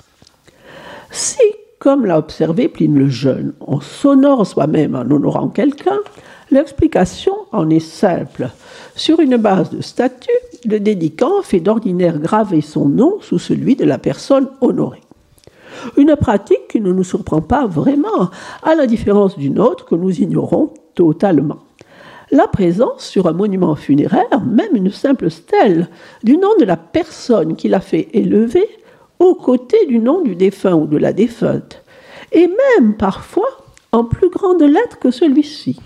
Si 1.12 1.38
comme 1.82 2.06
l'a 2.06 2.20
observé 2.20 2.68
Pline 2.68 2.96
le 2.96 3.10
Jeune, 3.10 3.54
on 3.60 3.82
s'honore 3.82 4.46
soi-même 4.46 4.94
en 4.94 5.02
honorant 5.10 5.48
quelqu'un, 5.48 5.98
l'explication 6.52 7.34
en 7.52 7.72
est 7.72 7.80
simple. 7.80 8.50
Sur 8.96 9.20
une 9.20 9.38
base 9.38 9.72
de 9.72 9.82
statut, 9.82 10.30
le 10.64 10.80
dédicant 10.80 11.42
fait 11.42 11.60
d'ordinaire 11.60 12.20
graver 12.20 12.62
son 12.62 12.88
nom 12.88 13.18
sous 13.22 13.40
celui 13.40 13.76
de 13.76 13.84
la 13.84 13.98
personne 13.98 14.48
honorée. 14.62 15.02
Une 15.98 16.16
pratique 16.16 16.68
qui 16.70 16.82
ne 16.82 16.94
nous 16.94 17.04
surprend 17.04 17.42
pas 17.42 17.66
vraiment, 17.66 18.30
à 18.62 18.76
la 18.76 18.86
différence 18.86 19.36
d'une 19.36 19.58
autre 19.58 19.86
que 19.86 19.96
nous 19.96 20.22
ignorons 20.22 20.76
totalement. 20.94 21.58
La 22.30 22.48
présence 22.48 23.08
sur 23.08 23.26
un 23.26 23.34
monument 23.34 23.76
funéraire, 23.76 24.40
même 24.46 24.76
une 24.76 24.92
simple 24.92 25.32
stèle, 25.32 25.90
du 26.24 26.38
nom 26.38 26.52
de 26.60 26.66
la 26.66 26.78
personne 26.78 27.56
qui 27.56 27.70
l'a 27.70 27.82
fait 27.82 28.10
élever, 28.14 28.70
aux 29.22 29.36
côtés 29.36 29.86
du 29.86 30.00
nom 30.00 30.22
du 30.22 30.36
défunt 30.36 30.74
ou 30.74 30.88
de 30.88 30.98
la 30.98 31.14
défunte, 31.14 31.84
et 32.32 32.48
même 32.48 32.96
parfois 32.98 33.50
en 33.92 34.04
plus 34.04 34.30
grande 34.30 34.64
lettre 34.64 34.98
que 35.00 35.12
celui-ci, 35.12 35.78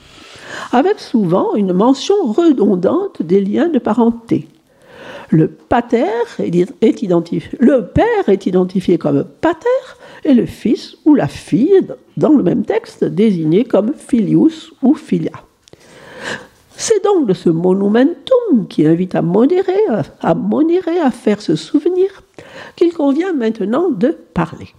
avec 0.72 1.00
souvent 1.00 1.54
une 1.56 1.74
mention 1.74 2.16
redondante 2.24 3.22
des 3.22 3.42
liens 3.42 3.68
de 3.68 3.80
parenté. 3.80 4.48
Le 5.32 5.50
pater 5.50 6.06
est 6.40 7.02
identifié, 7.02 7.58
père 7.94 8.30
est 8.30 8.46
identifié 8.46 8.98
comme 8.98 9.26
pater 9.42 9.84
et 10.24 10.34
le 10.34 10.46
fils 10.46 10.96
ou 11.04 11.14
la 11.14 11.28
fille, 11.28 11.88
dans 12.16 12.30
le 12.30 12.44
même 12.44 12.64
texte, 12.64 13.04
désigné 13.04 13.66
comme 13.66 13.94
filius 13.96 14.72
ou 14.82 14.94
filia. 14.94 15.34
C'est 16.78 17.04
donc 17.04 17.28
de 17.28 17.34
ce 17.34 17.50
monumentum 17.50 18.68
qui 18.70 18.86
invite 18.86 19.16
à 19.16 19.22
modérer, 19.22 19.84
à 20.22 20.36
modérer, 20.36 21.00
à 21.00 21.12
faire 21.12 21.42
se 21.42 21.56
souvenir, 21.56 22.24
qu'il 22.76 22.94
convient 22.94 23.34
maintenant 23.34 23.90
de 23.90 24.18
parler. 24.34 24.70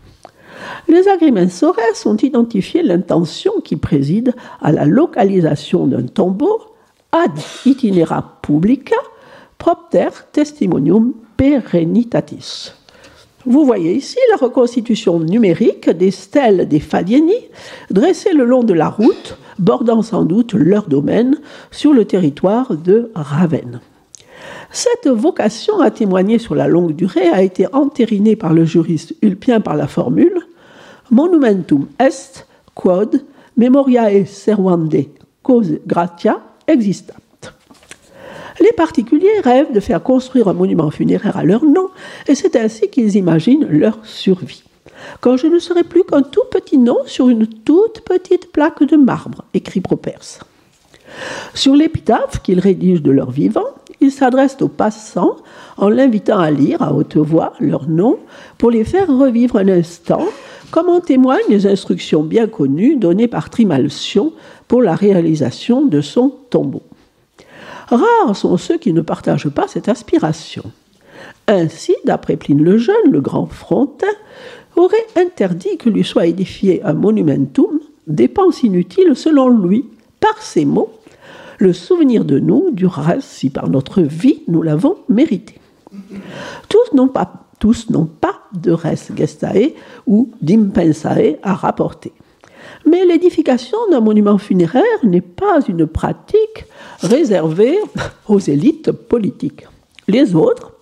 Les 0.89 1.09
agrimensores 1.09 1.77
ont 2.05 2.17
identifié 2.17 2.83
l'intention 2.83 3.53
qui 3.63 3.77
préside 3.77 4.35
à 4.61 4.73
la 4.73 4.85
localisation 4.85 5.87
d'un 5.87 6.07
tombeau 6.07 6.61
ad 7.13 7.33
itinera 7.65 8.39
publica 8.43 8.97
propter 9.59 10.09
testimonium 10.33 11.13
perennitatis. 11.37 12.73
Vous 13.45 13.65
voyez 13.65 13.95
ici 13.95 14.19
la 14.31 14.37
reconstitution 14.37 15.21
numérique 15.21 15.89
des 15.89 16.11
stèles 16.11 16.67
des 16.67 16.81
Fadieni 16.81 17.37
dressées 17.91 18.33
le 18.33 18.45
long 18.45 18.65
de 18.65 18.75
la 18.75 18.89
route, 18.89 19.39
bordant 19.59 20.03
sans 20.03 20.25
doute 20.25 20.53
leur 20.53 20.89
domaine 20.89 21.37
sur 21.71 21.93
le 21.93 22.05
territoire 22.05 22.77
de 22.77 23.11
Ravenne. 23.15 23.81
Cette 24.71 25.09
vocation 25.09 25.81
à 25.81 25.91
témoigner 25.91 26.39
sur 26.39 26.55
la 26.55 26.69
longue 26.69 26.95
durée 26.95 27.29
a 27.29 27.43
été 27.43 27.67
entérinée 27.73 28.37
par 28.37 28.53
le 28.53 28.65
juriste 28.65 29.15
Ulpien 29.23 29.61
par 29.61 29.77
la 29.77 29.87
formule 29.87 30.41
Monumentum 31.11 31.87
est 31.99 32.47
quod 32.75 33.25
memoriae 33.57 34.27
servande 34.27 35.07
cause 35.43 35.79
gratia 35.87 36.41
existat. 36.67 37.15
Les 38.61 38.73
particuliers 38.73 39.41
rêvent 39.45 39.73
de 39.73 39.81
faire 39.81 40.03
construire 40.03 40.49
un 40.49 40.55
monument 40.55 40.91
funéraire 40.91 41.37
à 41.37 41.45
leur 41.45 41.65
nom, 41.65 41.89
et 42.27 42.35
c'est 42.35 42.57
ainsi 42.57 42.89
qu'ils 42.89 43.17
imaginent 43.17 43.67
leur 43.69 43.99
survie. 44.05 44.65
Quand 45.21 45.37
je 45.37 45.47
ne 45.47 45.59
serai 45.59 45.85
plus 45.85 46.05
qu'un 46.05 46.23
tout 46.23 46.45
petit 46.51 46.79
nom 46.79 46.99
sur 47.07 47.29
une 47.29 47.47
toute 47.47 48.01
petite 48.01 48.51
plaque 48.51 48.83
de 48.83 48.97
marbre, 48.97 49.45
écrit 49.55 49.81
Properce. 49.81 50.41
Sur 51.55 51.75
l'épitaphe 51.75 52.43
qu'ils 52.43 52.61
rédigent 52.61 53.03
de 53.03 53.11
leur 53.11 53.31
vivant, 53.31 53.67
s'adressent 54.11 54.61
aux 54.61 54.69
passants 54.69 55.37
en 55.77 55.89
l'invitant 55.89 56.39
à 56.39 56.51
lire 56.51 56.83
à 56.83 56.93
haute 56.93 57.17
voix 57.17 57.53
leur 57.61 57.89
nom 57.89 58.19
pour 58.59 58.71
les 58.71 58.85
faire 58.85 59.09
revivre 59.09 59.57
un 59.57 59.69
instant, 59.69 60.25
comme 60.71 60.89
en 60.89 61.01
témoignent 61.01 61.49
les 61.49 61.67
instructions 61.67 62.23
bien 62.23 62.47
connues 62.47 62.97
données 62.97 63.29
par 63.29 63.51
Trimalcion 63.51 64.33
pour 64.69 64.83
la 64.83 64.95
réalisation 64.95 65.85
de 65.87 66.01
son 66.01 66.35
tombeau. 66.51 66.83
Rares 67.89 68.37
sont 68.37 68.57
ceux 68.57 68.79
qui 68.79 68.93
ne 68.93 69.01
partagent 69.01 69.49
pas 69.49 69.69
cette 69.69 69.89
aspiration. 69.89 70.65
Ainsi, 71.47 71.95
d'après 72.05 72.37
Pline 72.37 72.63
le 72.63 72.79
Jeune, 72.79 73.11
le 73.11 73.21
grand 73.21 73.47
Frontin 73.47 74.07
aurait 74.75 75.07
interdit 75.17 75.77
que 75.79 75.89
lui 75.89 76.05
soit 76.05 76.27
édifié 76.27 76.83
un 76.83 76.95
monumentum, 76.95 77.81
dépense 78.07 78.63
inutile 78.63 79.15
selon 79.15 79.49
lui, 79.49 79.85
par 80.21 80.43
ces 80.43 80.65
mots, 80.65 80.91
le 81.59 81.73
souvenir 81.73 82.25
de 82.25 82.39
nous 82.39 82.71
durera 82.73 83.21
si 83.21 83.51
par 83.51 83.69
notre 83.69 84.03
vie 84.03 84.43
nous 84.49 84.63
l'avons 84.63 84.97
mérité. 85.09 85.59
Tous 86.69 86.95
n'ont 86.95 87.09
pas, 87.09 87.47
tous 87.59 87.91
n'ont 87.91 88.07
pas 88.07 88.41
de 88.53 88.73
res 88.73 89.13
gestae 89.17 89.75
ou 90.07 90.31
d'impensae 90.43 91.37
à 91.43 91.55
rapporter. 91.55 92.13
Mais 92.85 93.05
l'édification 93.05 93.79
d'un 93.91 94.01
monument 94.01 94.39
funéraire 94.39 94.83
n'est 95.03 95.21
pas 95.21 95.61
une 95.69 95.87
pratique 95.87 96.67
réservée 97.01 97.79
aux 98.29 98.39
élites 98.39 98.93
politiques. 98.93 99.67
Les 100.09 100.35
autres, 100.35 100.73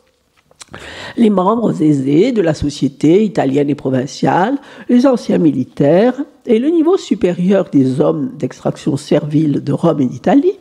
les 1.17 1.31
membres 1.31 1.81
aisés 1.83 2.33
de 2.33 2.43
la 2.43 2.55
société 2.55 3.25
italienne 3.25 3.71
et 3.71 3.75
provinciale, 3.75 4.59
les 4.89 5.07
anciens 5.07 5.39
militaires 5.39 6.15
et 6.47 6.59
le 6.59 6.69
niveau 6.69 6.97
supérieur 6.97 7.71
des 7.71 8.01
hommes 8.01 8.33
d'extraction 8.37 8.97
servile 8.97 9.63
de 9.63 9.73
Rome 9.73 10.01
et 10.01 10.07
d'Italie 10.07 10.59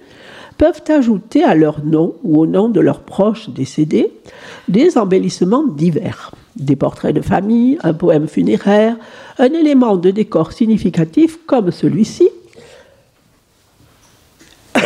peuvent 0.63 0.83
ajouter 0.87 1.43
à 1.43 1.55
leur 1.55 1.83
nom 1.83 2.15
ou 2.23 2.39
au 2.39 2.45
nom 2.45 2.69
de 2.69 2.79
leurs 2.79 3.01
proches 3.01 3.49
décédés 3.49 4.13
des 4.69 4.97
embellissements 4.97 5.65
divers, 5.67 6.31
des 6.55 6.77
portraits 6.77 7.13
de 7.13 7.19
famille, 7.19 7.77
un 7.83 7.93
poème 7.93 8.29
funéraire, 8.29 8.95
un 9.39 9.51
élément 9.51 9.97
de 9.97 10.09
décor 10.09 10.53
significatif 10.53 11.37
comme 11.45 11.71
celui-ci, 11.71 12.29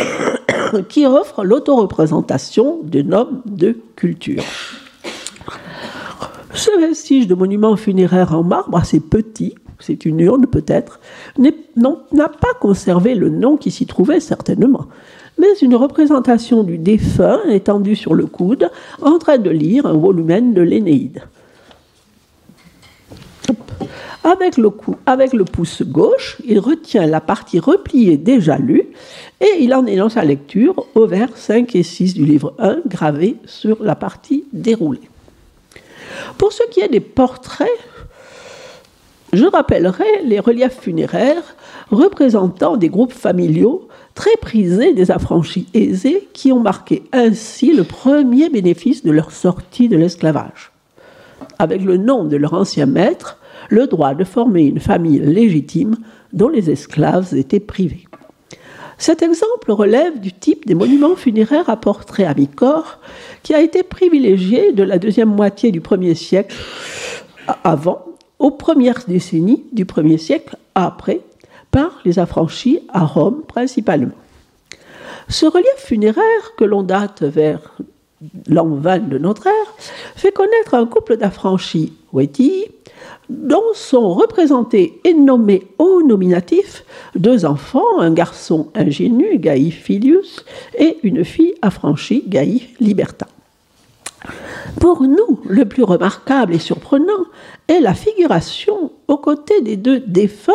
qui 0.88 1.06
offre 1.06 1.44
l'autoreprésentation 1.44 2.80
d'un 2.82 3.12
homme 3.12 3.42
de 3.46 3.76
culture. 3.94 4.42
Ce 6.54 6.76
vestige 6.80 7.28
de 7.28 7.36
monument 7.36 7.76
funéraire 7.76 8.34
en 8.34 8.42
marbre 8.42 8.78
assez 8.78 8.98
petit 8.98 9.54
c'est 9.80 10.04
une 10.04 10.20
urne 10.20 10.46
peut-être, 10.46 11.00
n'a 11.38 12.28
pas 12.28 12.54
conservé 12.60 13.14
le 13.14 13.28
nom 13.28 13.56
qui 13.56 13.70
s'y 13.70 13.86
trouvait 13.86 14.20
certainement, 14.20 14.86
mais 15.38 15.52
une 15.62 15.74
représentation 15.74 16.62
du 16.62 16.78
défunt 16.78 17.40
étendu 17.48 17.96
sur 17.96 18.14
le 18.14 18.26
coude 18.26 18.70
en 19.02 19.18
train 19.18 19.38
de 19.38 19.50
lire 19.50 19.86
un 19.86 19.94
volume 19.94 20.52
de 20.52 20.62
l'Énéide. 20.62 21.22
Avec 24.24 24.58
le, 24.58 25.44
pouce 25.44 25.82
gauche, 25.82 26.36
il 26.44 26.58
retient 26.58 27.06
la 27.06 27.20
partie 27.20 27.58
repliée 27.60 28.18
déjà 28.18 28.58
lue 28.58 28.88
et 29.40 29.60
il 29.60 29.72
en 29.74 29.82
dans 29.82 30.10
sa 30.10 30.22
lecture 30.22 30.86
au 30.94 31.06
vers 31.06 31.34
5 31.34 31.74
et 31.74 31.82
6 31.82 32.12
du 32.12 32.26
livre 32.26 32.54
1 32.58 32.80
gravé 32.86 33.36
sur 33.46 33.82
la 33.82 33.94
partie 33.94 34.44
déroulée. 34.52 35.08
Pour 36.36 36.52
ce 36.52 36.62
qui 36.70 36.80
est 36.80 36.88
des 36.88 37.00
portraits, 37.00 37.68
je 39.32 39.46
rappellerai 39.46 40.22
les 40.24 40.40
reliefs 40.40 40.80
funéraires 40.80 41.56
représentant 41.90 42.76
des 42.76 42.90
groupes 42.90 43.12
familiaux 43.14 43.87
très 44.18 44.36
prisés 44.40 44.94
des 44.94 45.12
affranchis 45.12 45.68
aisés 45.74 46.28
qui 46.32 46.50
ont 46.50 46.58
marqué 46.58 47.04
ainsi 47.12 47.72
le 47.72 47.84
premier 47.84 48.48
bénéfice 48.48 49.04
de 49.04 49.12
leur 49.12 49.30
sortie 49.30 49.88
de 49.88 49.96
l'esclavage. 49.96 50.72
Avec 51.60 51.84
le 51.84 51.98
nom 51.98 52.24
de 52.24 52.36
leur 52.36 52.52
ancien 52.52 52.86
maître, 52.86 53.38
le 53.68 53.86
droit 53.86 54.14
de 54.14 54.24
former 54.24 54.64
une 54.64 54.80
famille 54.80 55.20
légitime 55.20 55.94
dont 56.32 56.48
les 56.48 56.68
esclaves 56.68 57.32
étaient 57.36 57.60
privés. 57.60 58.08
Cet 58.98 59.22
exemple 59.22 59.70
relève 59.70 60.18
du 60.18 60.32
type 60.32 60.66
des 60.66 60.74
monuments 60.74 61.14
funéraires 61.14 61.70
à 61.70 61.76
portrait 61.76 62.24
à 62.24 62.34
mi-corps 62.34 62.98
qui 63.44 63.54
a 63.54 63.60
été 63.60 63.84
privilégié 63.84 64.72
de 64.72 64.82
la 64.82 64.98
deuxième 64.98 65.32
moitié 65.32 65.70
du 65.70 65.80
premier 65.80 66.16
siècle 66.16 66.56
avant 67.62 68.04
aux 68.40 68.50
premières 68.50 69.04
décennies 69.06 69.62
du 69.70 69.84
premier 69.84 70.18
siècle 70.18 70.56
après 70.74 71.20
par 71.70 72.00
les 72.04 72.18
affranchis 72.18 72.80
à 72.88 73.04
Rome 73.04 73.42
principalement. 73.46 74.14
Ce 75.28 75.46
relief 75.46 75.76
funéraire 75.76 76.54
que 76.56 76.64
l'on 76.64 76.82
date 76.82 77.22
vers 77.22 77.76
l'an 78.48 78.68
20 78.68 79.08
de 79.08 79.18
notre 79.18 79.46
ère 79.46 79.74
fait 80.16 80.32
connaître 80.32 80.74
un 80.74 80.86
couple 80.86 81.16
d'affranchis 81.16 81.92
Weti 82.12 82.66
dont 83.28 83.62
sont 83.74 84.14
représentés 84.14 85.00
et 85.04 85.12
nommés 85.12 85.66
au 85.78 86.02
nominatif 86.02 86.84
deux 87.14 87.44
enfants, 87.44 87.98
un 87.98 88.10
garçon 88.10 88.68
ingénu, 88.74 89.38
Gaï 89.38 89.70
Filius, 89.70 90.44
et 90.76 90.96
une 91.02 91.24
fille 91.24 91.54
affranchie, 91.60 92.24
Gaï 92.26 92.68
Liberta. 92.80 93.26
Pour 94.80 95.02
nous, 95.02 95.40
le 95.44 95.64
plus 95.64 95.82
remarquable 95.82 96.54
et 96.54 96.58
surprenant 96.58 97.26
est 97.68 97.80
la 97.80 97.94
figuration 97.94 98.92
aux 99.08 99.18
côtés 99.18 99.60
des 99.60 99.76
deux 99.76 100.00
défunts 100.00 100.52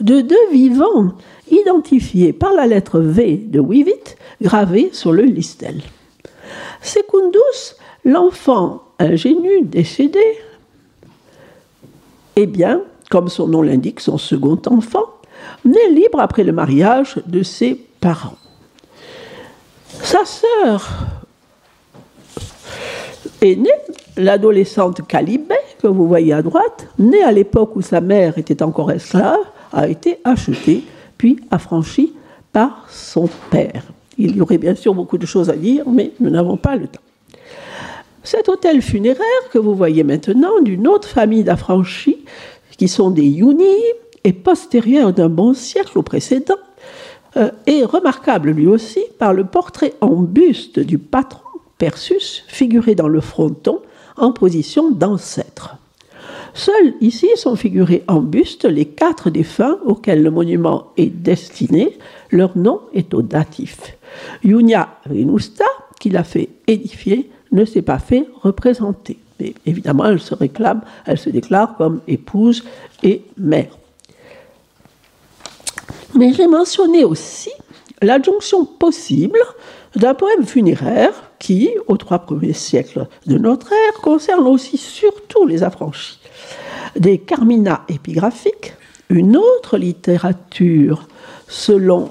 de 0.00 0.20
deux 0.20 0.50
vivants 0.50 1.12
identifiés 1.50 2.32
par 2.32 2.52
la 2.52 2.66
lettre 2.66 3.00
V 3.00 3.36
de 3.36 3.60
Wivit 3.60 4.16
gravée 4.42 4.90
sur 4.92 5.12
le 5.12 5.22
listel. 5.22 5.82
Secundus, 6.82 7.76
l'enfant 8.04 8.82
ingénu 8.98 9.62
décédé, 9.62 10.22
eh 12.36 12.46
bien, 12.46 12.82
comme 13.10 13.28
son 13.28 13.46
nom 13.46 13.62
l'indique, 13.62 14.00
son 14.00 14.18
second 14.18 14.60
enfant, 14.66 15.06
né 15.64 15.88
libre 15.90 16.20
après 16.20 16.44
le 16.44 16.52
mariage 16.52 17.20
de 17.26 17.42
ses 17.42 17.74
parents. 18.00 18.36
Sa 20.02 20.24
sœur 20.24 20.90
est 23.40 23.56
née, 23.56 23.70
l'adolescente 24.16 25.06
Calibé, 25.06 25.54
que 25.80 25.86
vous 25.86 26.08
voyez 26.08 26.32
à 26.32 26.42
droite, 26.42 26.88
née 26.98 27.22
à 27.22 27.32
l'époque 27.32 27.76
où 27.76 27.82
sa 27.82 28.00
mère 28.00 28.38
était 28.38 28.62
encore 28.62 28.90
esclave, 28.90 29.38
a 29.74 29.88
été 29.88 30.18
achetée 30.24 30.84
puis 31.18 31.40
affranchie 31.50 32.12
par 32.52 32.86
son 32.88 33.28
père. 33.50 33.82
Il 34.16 34.36
y 34.36 34.40
aurait 34.40 34.58
bien 34.58 34.74
sûr 34.74 34.94
beaucoup 34.94 35.18
de 35.18 35.26
choses 35.26 35.50
à 35.50 35.56
dire, 35.56 35.88
mais 35.88 36.12
nous 36.20 36.30
n'avons 36.30 36.56
pas 36.56 36.76
le 36.76 36.86
temps. 36.86 37.00
Cet 38.22 38.48
hôtel 38.48 38.80
funéraire 38.80 39.48
que 39.52 39.58
vous 39.58 39.74
voyez 39.74 40.04
maintenant 40.04 40.60
d'une 40.62 40.88
autre 40.88 41.08
famille 41.08 41.44
d'affranchis, 41.44 42.24
qui 42.78 42.88
sont 42.88 43.10
des 43.10 43.26
Yuni, 43.26 43.76
est 44.22 44.32
postérieur 44.32 45.12
d'un 45.12 45.28
bon 45.28 45.52
siècle 45.52 45.98
au 45.98 46.02
précédent, 46.02 46.54
euh, 47.36 47.50
est 47.66 47.84
remarquable 47.84 48.50
lui 48.50 48.66
aussi 48.66 49.00
par 49.18 49.34
le 49.34 49.44
portrait 49.44 49.94
en 50.00 50.14
buste 50.16 50.78
du 50.78 50.98
patron 50.98 51.40
Persus 51.76 52.44
figuré 52.46 52.94
dans 52.94 53.08
le 53.08 53.20
fronton 53.20 53.80
en 54.16 54.30
position 54.30 54.92
d'ancêtre. 54.92 55.76
Seuls 56.54 56.94
ici 57.00 57.28
sont 57.34 57.56
figurés 57.56 58.04
en 58.06 58.20
buste 58.20 58.64
les 58.64 58.84
quatre 58.84 59.28
défunts 59.28 59.76
auxquels 59.84 60.22
le 60.22 60.30
monument 60.30 60.92
est 60.96 61.10
destiné. 61.10 61.98
Leur 62.30 62.56
nom 62.56 62.80
est 62.94 63.12
au 63.12 63.22
datif. 63.22 63.96
Yunia 64.44 64.88
Rinusta, 65.04 65.64
qui 65.98 66.10
l'a 66.10 66.22
fait 66.22 66.50
édifier, 66.68 67.28
ne 67.50 67.64
s'est 67.64 67.82
pas 67.82 67.98
fait 67.98 68.28
représenter. 68.40 69.18
Mais 69.40 69.54
évidemment, 69.66 70.06
elle 70.06 70.20
se 70.20 70.34
réclame, 70.34 70.82
elle 71.06 71.18
se 71.18 71.28
déclare 71.28 71.76
comme 71.76 72.00
épouse 72.06 72.62
et 73.02 73.22
mère. 73.36 73.76
Mais 76.14 76.32
j'ai 76.32 76.46
mentionné 76.46 77.04
aussi 77.04 77.50
l'adjonction 78.00 78.64
possible 78.64 79.40
d'un 79.96 80.14
poème 80.14 80.44
funéraire 80.44 81.30
qui, 81.40 81.70
aux 81.88 81.96
trois 81.96 82.20
premiers 82.20 82.52
siècles 82.52 83.08
de 83.26 83.38
notre 83.38 83.72
ère, 83.72 84.00
concerne 84.02 84.46
aussi 84.46 84.76
surtout 84.76 85.46
les 85.46 85.64
affranchis. 85.64 86.20
Des 86.96 87.18
carmina 87.18 87.84
épigraphiques, 87.88 88.74
une 89.10 89.36
autre 89.36 89.76
littérature 89.78 91.08
selon 91.48 92.10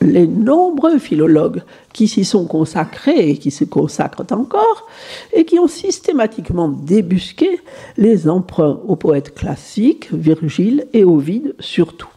les 0.00 0.26
nombreux 0.26 0.98
philologues 0.98 1.62
qui 1.92 2.08
s'y 2.08 2.24
sont 2.24 2.46
consacrés 2.46 3.30
et 3.30 3.38
qui 3.38 3.50
se 3.50 3.64
consacrent 3.64 4.26
encore, 4.30 4.86
et 5.32 5.44
qui 5.44 5.58
ont 5.58 5.68
systématiquement 5.68 6.68
débusqué 6.68 7.60
les 7.96 8.28
emprunts 8.28 8.80
aux 8.86 8.96
poètes 8.96 9.34
classiques, 9.34 10.12
Virgile 10.12 10.86
et 10.92 11.04
Ovide 11.04 11.54
surtout. 11.58 12.08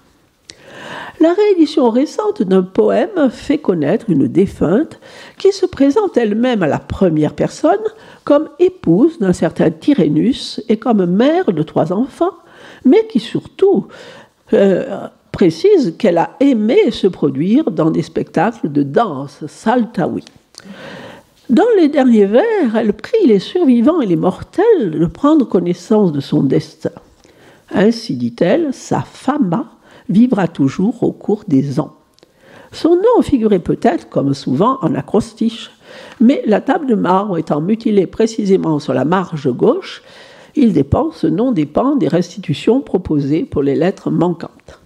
La 1.19 1.33
réédition 1.33 1.89
récente 1.89 2.43
d'un 2.43 2.61
poème 2.61 3.31
fait 3.31 3.57
connaître 3.57 4.09
une 4.09 4.27
défunte 4.27 4.99
qui 5.37 5.51
se 5.51 5.65
présente 5.65 6.15
elle-même 6.15 6.61
à 6.61 6.67
la 6.67 6.79
première 6.79 7.33
personne 7.33 7.83
comme 8.27 8.49
épouse 8.59 9.19
d'un 9.19 9.31
certain 9.31 9.71
Tyrannus 9.71 10.61
et 10.67 10.75
comme 10.75 11.05
mère 11.05 11.53
de 11.53 11.63
trois 11.63 11.93
enfants, 11.93 12.33
mais 12.83 13.07
qui 13.07 13.21
surtout 13.21 13.87
euh, 14.51 15.07
précise 15.31 15.95
qu'elle 15.97 16.17
a 16.17 16.31
aimé 16.41 16.91
se 16.91 17.07
produire 17.07 17.71
dans 17.71 17.89
des 17.89 18.01
spectacles 18.01 18.69
de 18.69 18.83
danse 18.83 19.45
saltawi. 19.47 20.25
Dans 21.49 21.71
les 21.77 21.87
derniers 21.87 22.25
vers, 22.25 22.75
elle 22.75 22.91
prie 22.91 23.27
les 23.27 23.39
survivants 23.39 24.01
et 24.01 24.05
les 24.05 24.17
mortels 24.17 24.91
de 24.91 25.05
prendre 25.05 25.47
connaissance 25.47 26.11
de 26.11 26.19
son 26.19 26.43
destin. 26.43 26.91
Ainsi 27.73 28.17
dit-elle, 28.17 28.73
sa 28.73 29.03
fama 29.03 29.71
vivra 30.09 30.49
toujours 30.49 31.01
au 31.01 31.13
cours 31.13 31.45
des 31.47 31.79
ans. 31.79 31.93
Son 32.73 32.95
nom 32.95 33.21
figurait 33.21 33.59
peut-être, 33.59 34.09
comme 34.09 34.33
souvent, 34.33 34.79
en 34.81 34.95
acrostiche, 34.95 35.71
mais 36.19 36.41
la 36.45 36.61
table 36.61 36.87
de 36.87 36.95
marbre 36.95 37.37
étant 37.37 37.61
mutilée 37.61 38.07
précisément 38.07 38.79
sur 38.79 38.93
la 38.93 39.05
marge 39.05 39.51
gauche, 39.51 40.03
il 40.55 40.73
dépend, 40.73 41.11
ce 41.11 41.27
nom 41.27 41.51
dépend 41.51 41.95
des 41.95 42.07
restitutions 42.07 42.81
proposées 42.81 43.43
pour 43.43 43.61
les 43.61 43.75
lettres 43.75 44.09
manquantes. 44.09 44.79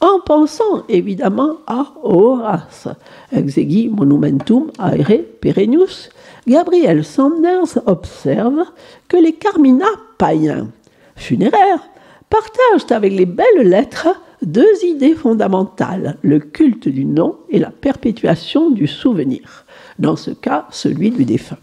En 0.00 0.20
pensant 0.20 0.84
évidemment 0.88 1.56
à 1.66 1.86
Horace, 2.02 2.88
exegi 3.32 3.88
monumentum 3.88 4.70
aere 4.78 5.22
perennius, 5.40 6.10
Gabriel 6.46 7.04
Sanders 7.04 7.78
observe 7.86 8.64
que 9.08 9.16
les 9.16 9.32
carmina 9.32 9.86
païens 10.18 10.68
funéraires 11.16 11.88
partagent 12.28 12.90
avec 12.90 13.12
les 13.12 13.26
belles 13.26 13.68
lettres 13.68 14.08
deux 14.42 14.84
idées 14.84 15.14
fondamentales, 15.14 16.18
le 16.22 16.38
culte 16.38 16.88
du 16.88 17.04
nom 17.04 17.36
et 17.48 17.58
la 17.58 17.70
perpétuation 17.70 18.70
du 18.70 18.86
souvenir, 18.86 19.63
dans 19.98 20.16
ce 20.16 20.30
cas 20.30 20.66
celui 20.70 21.10
du 21.10 21.24
défunt. 21.24 21.58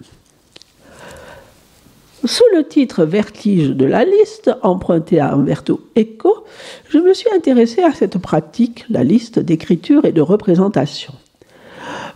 Sous 2.23 2.43
le 2.55 2.67
titre 2.67 3.03
Vertige 3.03 3.69
de 3.69 3.85
la 3.85 4.05
liste, 4.05 4.51
emprunté 4.61 5.19
à 5.19 5.33
Umberto 5.33 5.81
Eco, 5.97 6.45
je 6.89 6.99
me 6.99 7.15
suis 7.15 7.29
intéressé 7.35 7.81
à 7.81 7.93
cette 7.93 8.19
pratique, 8.19 8.85
la 8.91 9.03
liste 9.03 9.39
d'écriture 9.39 10.05
et 10.05 10.11
de 10.11 10.21
représentation. 10.21 11.13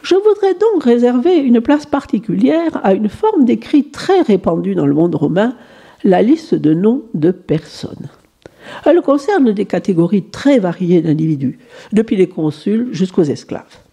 Je 0.04 0.14
voudrais 0.14 0.54
donc 0.54 0.84
réserver 0.84 1.38
une 1.38 1.60
place 1.60 1.88
particulière 1.88 2.80
à 2.84 2.94
une 2.94 3.10
forme 3.10 3.46
d'écrit 3.46 3.90
très 3.90 4.22
répandue 4.22 4.76
dans 4.76 4.86
le 4.86 4.94
monde 4.94 5.16
romain, 5.16 5.56
la 6.04 6.22
liste 6.22 6.54
de 6.54 6.76
noms 6.76 7.02
de 7.16 7.32
personnes. 7.32 8.10
Elle 8.86 9.02
concerne 9.02 9.52
des 9.54 9.66
catégories 9.66 10.30
très 10.30 10.60
variées 10.60 11.02
d'individus, 11.02 11.58
depuis 11.94 12.16
les 12.16 12.30
consuls 12.30 12.90
jusqu'aux 12.92 13.24
esclaves. 13.24 13.85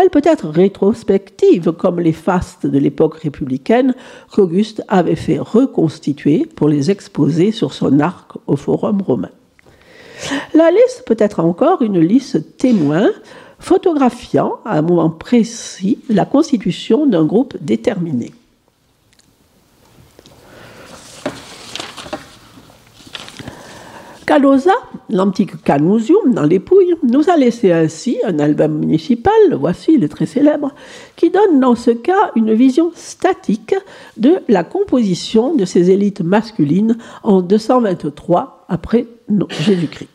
Elle 0.00 0.10
peut 0.10 0.22
être 0.24 0.48
rétrospective, 0.48 1.72
comme 1.72 2.00
les 2.00 2.12
fastes 2.12 2.66
de 2.66 2.78
l'époque 2.78 3.16
républicaine 3.16 3.94
qu'Auguste 4.32 4.82
avait 4.88 5.16
fait 5.16 5.38
reconstituer 5.38 6.46
pour 6.56 6.68
les 6.68 6.90
exposer 6.90 7.52
sur 7.52 7.72
son 7.72 8.00
arc 8.00 8.32
au 8.46 8.56
Forum 8.56 9.02
romain. 9.02 9.30
La 10.54 10.70
liste 10.70 11.04
peut 11.06 11.16
être 11.18 11.40
encore 11.40 11.82
une 11.82 12.00
liste 12.00 12.56
témoin 12.56 13.10
photographiant 13.58 14.58
à 14.64 14.78
un 14.78 14.82
moment 14.82 15.10
précis 15.10 15.98
la 16.08 16.24
constitution 16.24 17.06
d'un 17.06 17.24
groupe 17.24 17.56
déterminé. 17.60 18.32
Calosa, 24.26 24.72
l'antique 25.10 25.62
Canusium 25.62 26.32
dans 26.32 26.44
les 26.44 26.58
Pouilles, 26.58 26.94
nous 27.02 27.28
a 27.28 27.36
laissé 27.36 27.72
ainsi 27.72 28.16
un 28.24 28.38
album 28.38 28.78
municipal, 28.78 29.32
voici 29.52 29.98
le 29.98 30.08
très 30.08 30.24
célèbre, 30.24 30.72
qui 31.14 31.30
donne 31.30 31.60
dans 31.60 31.74
ce 31.74 31.90
cas 31.90 32.30
une 32.34 32.54
vision 32.54 32.90
statique 32.94 33.74
de 34.16 34.36
la 34.48 34.64
composition 34.64 35.54
de 35.54 35.66
ces 35.66 35.90
élites 35.90 36.22
masculines 36.22 36.96
en 37.22 37.42
223 37.42 38.64
après 38.68 39.06
Jésus-Christ. 39.50 40.08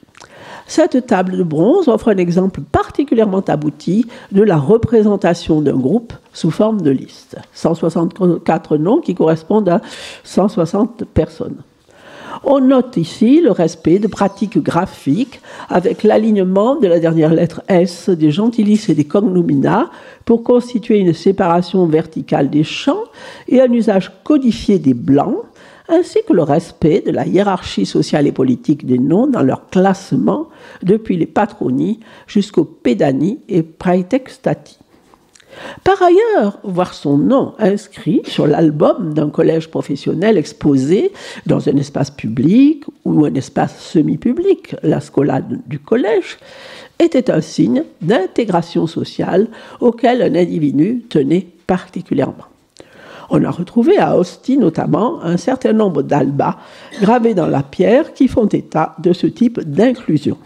Cette 0.66 1.06
table 1.06 1.38
de 1.38 1.44
bronze 1.44 1.88
offre 1.88 2.10
un 2.10 2.18
exemple 2.18 2.62
particulièrement 2.62 3.44
abouti 3.48 4.08
de 4.32 4.42
la 4.42 4.58
représentation 4.58 5.62
d'un 5.62 5.78
groupe 5.78 6.14
sous 6.34 6.52
forme 6.52 6.82
de 6.82 6.92
liste. 6.92 7.38
164 7.54 8.78
noms 8.78 9.02
qui 9.02 9.14
correspondent 9.14 9.70
à 9.70 9.82
160 10.24 11.06
personnes. 11.06 11.58
On 12.44 12.62
note 12.62 12.96
ici 12.96 13.42
le 13.42 13.52
respect 13.52 14.00
de 14.00 14.08
pratiques 14.08 14.60
graphiques 14.60 15.42
avec 15.68 16.04
l'alignement 16.04 16.78
de 16.78 16.88
la 16.88 17.00
dernière 17.00 17.34
lettre 17.34 17.62
S 17.68 18.10
des 18.10 18.32
gentilis 18.32 18.86
et 18.88 18.94
des 18.94 19.04
cognomina 19.04 19.90
pour 20.24 20.44
constituer 20.44 21.00
une 21.00 21.14
séparation 21.14 21.86
verticale 21.86 22.50
des 22.50 22.64
champs 22.64 23.04
et 23.48 23.60
un 23.60 23.72
usage 23.72 24.12
codifié 24.24 24.80
des 24.80 24.94
blancs, 24.94 25.44
ainsi 25.90 26.20
que 26.26 26.34
le 26.34 26.44
respect 26.44 27.04
de 27.06 27.12
la 27.12 27.28
hiérarchie 27.28 27.86
sociale 27.86 28.26
et 28.26 28.32
politique 28.32 28.86
des 28.86 29.00
noms 29.00 29.28
dans 29.28 29.44
leur 29.44 29.68
classement 29.68 30.48
depuis 30.82 31.18
les 31.18 31.26
patronies 31.26 32.00
jusqu'aux 32.26 32.64
pédanies 32.64 33.40
et 33.50 33.64
praetextati. 33.64 34.79
Par 35.84 36.02
ailleurs, 36.02 36.60
voir 36.64 36.94
son 36.94 37.18
nom 37.18 37.54
inscrit 37.58 38.22
sur 38.26 38.48
l'album 38.48 39.14
d'un 39.14 39.30
collège 39.30 39.70
professionnel 39.70 40.38
exposé 40.38 41.12
dans 41.46 41.68
un 41.70 41.78
espace 41.78 42.12
public 42.12 42.86
ou 43.06 43.26
un 43.26 43.34
espace 43.34 43.80
semi-public, 43.80 44.76
la 44.84 45.00
scolade 45.00 45.60
du 45.68 45.80
collège, 45.80 46.38
était 47.00 47.32
un 47.32 47.42
signe 47.42 47.84
d'intégration 48.02 48.88
sociale 48.88 49.48
auquel 49.80 50.22
un 50.22 50.36
individu 50.36 51.06
tenait 51.10 51.48
particulièrement. 51.66 52.46
On 53.30 53.44
a 53.44 53.52
retrouvé 53.52 53.98
à 53.98 54.18
Ostie 54.18 54.58
notamment 54.58 55.22
un 55.24 55.38
certain 55.38 55.74
nombre 55.74 56.02
d'albas 56.02 56.58
gravés 57.00 57.36
dans 57.36 57.48
la 57.48 57.64
pierre 57.64 58.14
qui 58.14 58.28
font 58.28 58.48
état 58.48 58.96
de 59.00 59.14
ce 59.14 59.28
type 59.28 59.60
d'inclusion. 59.60 60.38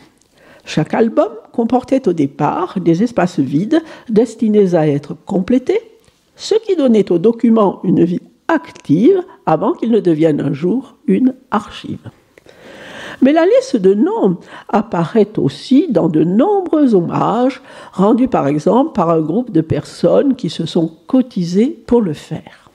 Chaque 0.66 0.94
album 0.94 1.30
comportait 1.54 2.10
au 2.10 2.14
départ 2.14 2.80
des 2.82 3.04
espaces 3.04 3.40
vides 3.40 3.82
destinés 4.10 4.76
à 4.76 4.86
être 4.88 5.16
complétés, 5.26 5.80
ce 6.36 6.56
qui 6.56 6.76
donnait 6.76 7.12
au 7.12 7.20
document 7.20 7.80
une 7.84 8.04
vie 8.04 8.20
active 8.50 9.22
avant 9.46 9.72
qu'il 9.74 9.92
ne 9.92 10.00
devienne 10.00 10.42
un 10.42 10.52
jour 10.52 10.96
une 11.08 11.36
archive. 11.52 12.10
Mais 13.22 13.32
la 13.32 13.46
liste 13.46 13.78
de 13.78 13.94
noms 13.94 14.38
apparaît 14.68 15.30
aussi 15.38 15.88
dans 15.90 16.10
de 16.10 16.24
nombreux 16.24 16.96
hommages 16.96 17.62
rendus 17.94 18.28
par 18.28 18.48
exemple 18.48 18.92
par 18.94 19.12
un 19.12 19.22
groupe 19.22 19.52
de 19.52 19.62
personnes 19.62 20.36
qui 20.36 20.50
se 20.50 20.66
sont 20.66 20.92
cotisées 21.08 21.70
pour 21.70 22.02
le 22.02 22.14
faire. 22.14 22.72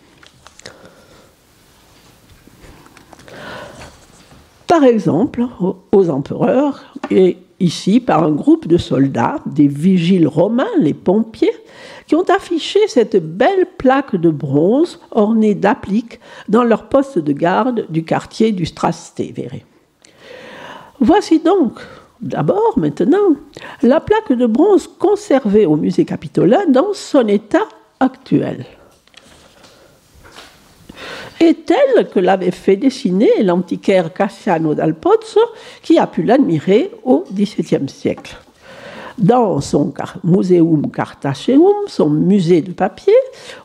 Par 4.68 4.84
exemple, 4.84 5.46
aux 5.92 6.10
empereurs 6.10 6.94
et 7.10 7.38
ici 7.60 8.00
par 8.00 8.22
un 8.22 8.32
groupe 8.32 8.66
de 8.66 8.76
soldats, 8.76 9.38
des 9.46 9.68
vigiles 9.68 10.28
romains, 10.28 10.66
les 10.78 10.94
pompiers, 10.94 11.54
qui 12.06 12.14
ont 12.14 12.24
affiché 12.24 12.80
cette 12.88 13.16
belle 13.16 13.66
plaque 13.76 14.16
de 14.16 14.30
bronze 14.30 15.00
ornée 15.10 15.54
d'appliques 15.54 16.20
dans 16.48 16.64
leur 16.64 16.88
poste 16.88 17.18
de 17.18 17.32
garde 17.32 17.86
du 17.90 18.04
quartier 18.04 18.52
du 18.52 18.66
Strastevere. 18.66 19.60
Voici 21.00 21.40
donc 21.40 21.80
d'abord 22.20 22.74
maintenant 22.76 23.36
la 23.82 24.00
plaque 24.00 24.32
de 24.32 24.46
bronze 24.46 24.88
conservée 24.98 25.66
au 25.66 25.76
musée 25.76 26.04
capitolin 26.04 26.66
dans 26.68 26.92
son 26.92 27.28
état 27.28 27.68
actuel 28.00 28.64
est 31.40 31.66
telle 31.66 32.08
que 32.08 32.20
l'avait 32.20 32.50
fait 32.50 32.76
dessiner 32.76 33.42
l'antiquaire 33.42 34.12
Cassiano 34.12 34.74
dal 34.74 34.94
Pozzo, 34.94 35.40
qui 35.82 35.98
a 35.98 36.06
pu 36.06 36.22
l'admirer 36.22 36.90
au 37.04 37.24
XVIIe 37.32 37.88
siècle. 37.88 38.36
Dans 39.18 39.60
son 39.60 39.92
Museum 40.22 40.90
Cartaceum, 40.92 41.88
son 41.88 42.10
musée 42.10 42.62
de 42.62 42.72
papier, 42.72 43.16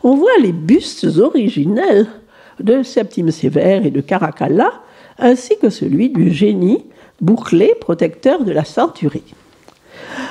on 0.03 0.15
voit 0.15 0.37
les 0.41 0.51
bustes 0.51 1.05
originels 1.17 2.07
de 2.59 2.81
Septime 2.81 3.31
Sévère 3.31 3.85
et 3.85 3.91
de 3.91 4.01
Caracalla, 4.01 4.71
ainsi 5.19 5.57
que 5.59 5.69
celui 5.69 6.09
du 6.09 6.31
génie 6.31 6.83
bouclé 7.21 7.73
protecteur 7.79 8.43
de 8.43 8.51
la 8.51 8.63
centurie. 8.63 9.35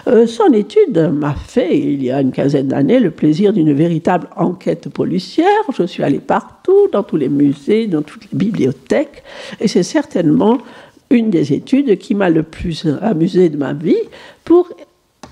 Euh, 0.06 0.26
son 0.26 0.52
étude 0.52 0.98
m'a 1.12 1.34
fait, 1.34 1.78
il 1.78 2.02
y 2.02 2.10
a 2.10 2.20
une 2.20 2.32
quinzaine 2.32 2.68
d'années, 2.68 3.00
le 3.00 3.10
plaisir 3.10 3.52
d'une 3.52 3.72
véritable 3.72 4.28
enquête 4.36 4.88
policière. 4.88 5.46
Je 5.76 5.84
suis 5.84 6.02
allé 6.02 6.18
partout, 6.18 6.88
dans 6.92 7.02
tous 7.02 7.16
les 7.16 7.28
musées, 7.28 7.86
dans 7.86 8.02
toutes 8.02 8.30
les 8.30 8.38
bibliothèques, 8.38 9.22
et 9.60 9.68
c'est 9.68 9.82
certainement 9.82 10.58
une 11.10 11.30
des 11.30 11.52
études 11.52 11.98
qui 11.98 12.14
m'a 12.14 12.30
le 12.30 12.42
plus 12.42 12.86
amusé 13.02 13.48
de 13.48 13.56
ma 13.56 13.74
vie 13.74 14.00
pour 14.44 14.68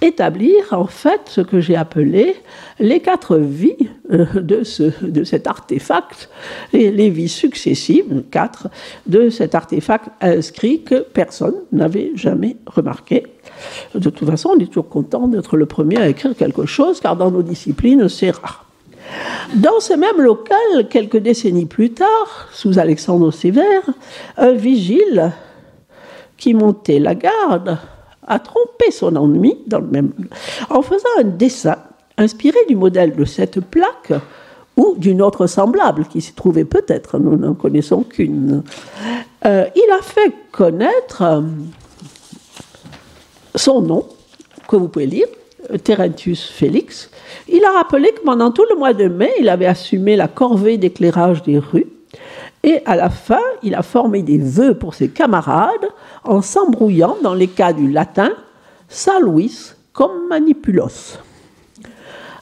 établir 0.02 0.72
en 0.72 0.86
fait 0.86 1.20
ce 1.26 1.40
que 1.40 1.60
j'ai 1.60 1.76
appelé 1.76 2.36
les 2.78 3.00
quatre 3.00 3.36
vies 3.36 3.76
euh, 4.10 4.24
de, 4.34 4.64
ce, 4.64 5.04
de 5.04 5.24
cet 5.24 5.46
artefact, 5.46 6.30
les, 6.72 6.90
les, 6.90 7.10
vies 7.10 7.28
successives, 7.28 8.22
quatre, 8.30 8.68
de 9.06 9.30
cet 9.30 9.54
artefact 9.54 10.08
inscrit 10.20 10.82
que 10.82 11.00
personne 11.00 11.54
n'avait 11.72 12.12
jamais 12.14 12.56
remarqué. 12.66 13.24
De 13.94 14.10
toute 14.10 14.28
façon, 14.28 14.50
on 14.56 14.58
est 14.58 14.66
toujours 14.66 14.88
content 14.88 15.28
d'être 15.28 15.56
le 15.56 15.66
premier 15.66 15.98
à 15.98 16.08
écrire 16.08 16.34
quelque 16.36 16.66
chose, 16.66 17.00
car 17.00 17.16
dans 17.16 17.30
nos 17.30 17.42
disciplines, 17.42 18.08
c'est 18.08 18.30
rare. 18.30 18.66
Dans 19.54 19.80
ce 19.80 19.94
même 19.94 20.20
local, 20.20 20.88
quelques 20.88 21.16
décennies 21.16 21.66
plus 21.66 21.90
tard, 21.90 22.48
sous 22.52 22.78
Alexandre 22.78 23.30
Sévère, 23.32 23.82
un 24.36 24.52
vigile 24.52 25.32
qui 26.36 26.54
montait 26.54 26.98
la 26.98 27.14
garde 27.14 27.78
a 28.26 28.38
trompé 28.38 28.90
son 28.92 29.16
ennemi 29.16 29.58
dans 29.66 29.80
le 29.80 29.88
même, 29.88 30.12
en 30.70 30.82
faisant 30.82 31.08
un 31.18 31.24
dessin 31.24 31.78
inspiré 32.16 32.58
du 32.68 32.76
modèle 32.76 33.16
de 33.16 33.24
cette 33.24 33.60
plaque 33.60 34.12
ou 34.76 34.94
d'une 34.96 35.20
autre 35.20 35.46
semblable 35.46 36.04
qui 36.04 36.20
s'y 36.20 36.32
trouvait 36.32 36.64
peut-être, 36.64 37.18
nous 37.18 37.36
n'en 37.36 37.54
connaissons 37.54 38.02
qu'une. 38.02 38.62
Euh, 39.44 39.66
il 39.74 39.90
a 39.90 40.02
fait 40.02 40.32
connaître 40.52 41.42
son 43.54 43.80
nom, 43.82 44.06
que 44.68 44.76
vous 44.76 44.88
pouvez 44.88 45.06
lire, 45.06 45.26
Terentius 45.84 46.48
Félix. 46.48 47.10
Il 47.48 47.64
a 47.64 47.72
rappelé 47.72 48.10
que 48.10 48.24
pendant 48.24 48.50
tout 48.50 48.64
le 48.70 48.76
mois 48.76 48.92
de 48.92 49.08
mai, 49.08 49.32
il 49.40 49.48
avait 49.48 49.66
assumé 49.66 50.16
la 50.16 50.28
corvée 50.28 50.78
d'éclairage 50.78 51.42
des 51.42 51.58
rues. 51.58 51.86
Et 52.62 52.82
à 52.84 52.96
la 52.96 53.10
fin, 53.10 53.40
il 53.62 53.74
a 53.74 53.82
formé 53.82 54.22
des 54.22 54.38
vœux 54.38 54.74
pour 54.74 54.94
ses 54.94 55.08
camarades 55.08 55.88
en 56.24 56.42
s'embrouillant 56.42 57.16
dans 57.22 57.34
les 57.34 57.48
cas 57.48 57.72
du 57.72 57.90
latin 57.90 58.30
Saluis 58.88 59.72
comme 59.92 60.28
manipulos. 60.28 61.18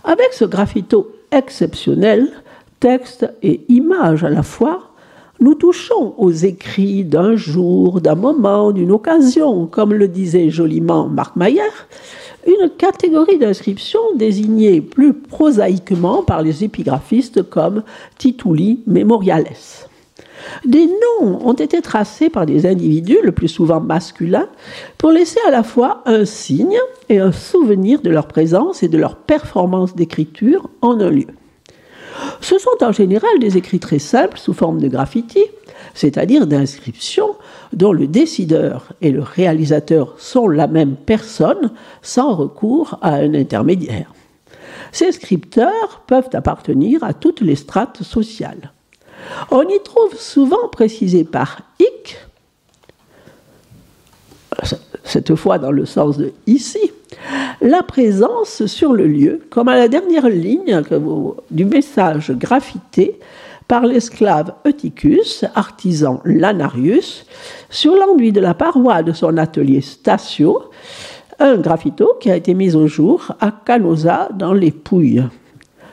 Avec 0.02 0.32
ce 0.32 0.44
graffito 0.44 1.12
exceptionnel, 1.30 2.30
texte 2.80 3.30
et 3.42 3.60
image 3.68 4.24
à 4.24 4.30
la 4.30 4.42
fois, 4.42 4.87
nous 5.40 5.54
touchons 5.54 6.14
aux 6.18 6.32
écrits 6.32 7.04
d'un 7.04 7.36
jour, 7.36 8.00
d'un 8.00 8.14
moment, 8.16 8.72
d'une 8.72 8.90
occasion, 8.90 9.66
comme 9.66 9.94
le 9.94 10.08
disait 10.08 10.50
joliment 10.50 11.08
Marc 11.08 11.36
Mayer, 11.36 11.62
une 12.46 12.70
catégorie 12.70 13.38
d'inscriptions 13.38 14.00
désignée 14.16 14.80
plus 14.80 15.12
prosaïquement 15.12 16.22
par 16.22 16.42
les 16.42 16.64
épigraphistes 16.64 17.48
comme 17.48 17.82
tituli 18.16 18.82
memoriales. 18.86 19.46
Des 20.64 20.86
noms 20.86 21.46
ont 21.46 21.52
été 21.52 21.82
tracés 21.82 22.30
par 22.30 22.46
des 22.46 22.66
individus, 22.66 23.18
le 23.22 23.32
plus 23.32 23.48
souvent 23.48 23.80
masculins, 23.80 24.48
pour 24.96 25.10
laisser 25.10 25.40
à 25.46 25.50
la 25.50 25.62
fois 25.62 26.02
un 26.06 26.24
signe 26.24 26.78
et 27.08 27.18
un 27.18 27.32
souvenir 27.32 28.00
de 28.00 28.10
leur 28.10 28.26
présence 28.28 28.82
et 28.82 28.88
de 28.88 28.98
leur 28.98 29.16
performance 29.16 29.94
d'écriture 29.94 30.70
en 30.80 31.00
un 31.00 31.10
lieu. 31.10 31.26
Ce 32.40 32.58
sont 32.58 32.82
en 32.82 32.92
général 32.92 33.38
des 33.40 33.56
écrits 33.56 33.80
très 33.80 33.98
simples 33.98 34.38
sous 34.38 34.54
forme 34.54 34.80
de 34.80 34.88
graffiti, 34.88 35.44
c'est-à-dire 35.94 36.46
d'inscriptions 36.46 37.36
dont 37.72 37.92
le 37.92 38.06
décideur 38.06 38.92
et 39.00 39.10
le 39.10 39.22
réalisateur 39.22 40.14
sont 40.18 40.48
la 40.48 40.66
même 40.66 40.96
personne 40.96 41.72
sans 42.02 42.34
recours 42.34 42.98
à 43.02 43.14
un 43.14 43.34
intermédiaire. 43.34 44.12
Ces 44.92 45.12
scripteurs 45.12 46.02
peuvent 46.06 46.30
appartenir 46.32 47.02
à 47.04 47.12
toutes 47.12 47.40
les 47.40 47.56
strates 47.56 48.02
sociales. 48.02 48.72
On 49.50 49.62
y 49.62 49.82
trouve 49.82 50.16
souvent 50.16 50.68
précisé 50.70 51.24
par 51.24 51.60
hic, 51.80 52.18
cette 55.04 55.34
fois 55.34 55.58
dans 55.58 55.70
le 55.70 55.86
sens 55.86 56.16
de 56.16 56.32
ici, 56.46 56.92
la 57.60 57.82
présence 57.82 58.66
sur 58.66 58.92
le 58.92 59.06
lieu, 59.06 59.40
comme 59.50 59.68
à 59.68 59.76
la 59.76 59.88
dernière 59.88 60.28
ligne 60.28 60.82
du 61.50 61.64
message 61.64 62.32
graffité 62.32 63.18
par 63.66 63.84
l'esclave 63.84 64.54
Eutychus, 64.66 65.44
artisan 65.54 66.20
Lanarius, 66.24 67.26
sur 67.68 67.94
l'enduit 67.94 68.32
de 68.32 68.40
la 68.40 68.54
paroi 68.54 69.02
de 69.02 69.12
son 69.12 69.36
atelier 69.36 69.82
Statio, 69.82 70.70
un 71.38 71.56
graffito 71.56 72.16
qui 72.20 72.30
a 72.30 72.36
été 72.36 72.54
mis 72.54 72.74
au 72.74 72.86
jour 72.86 73.32
à 73.40 73.52
Canosa 73.52 74.30
dans 74.34 74.54
les 74.54 74.70
Pouilles. 74.70 75.24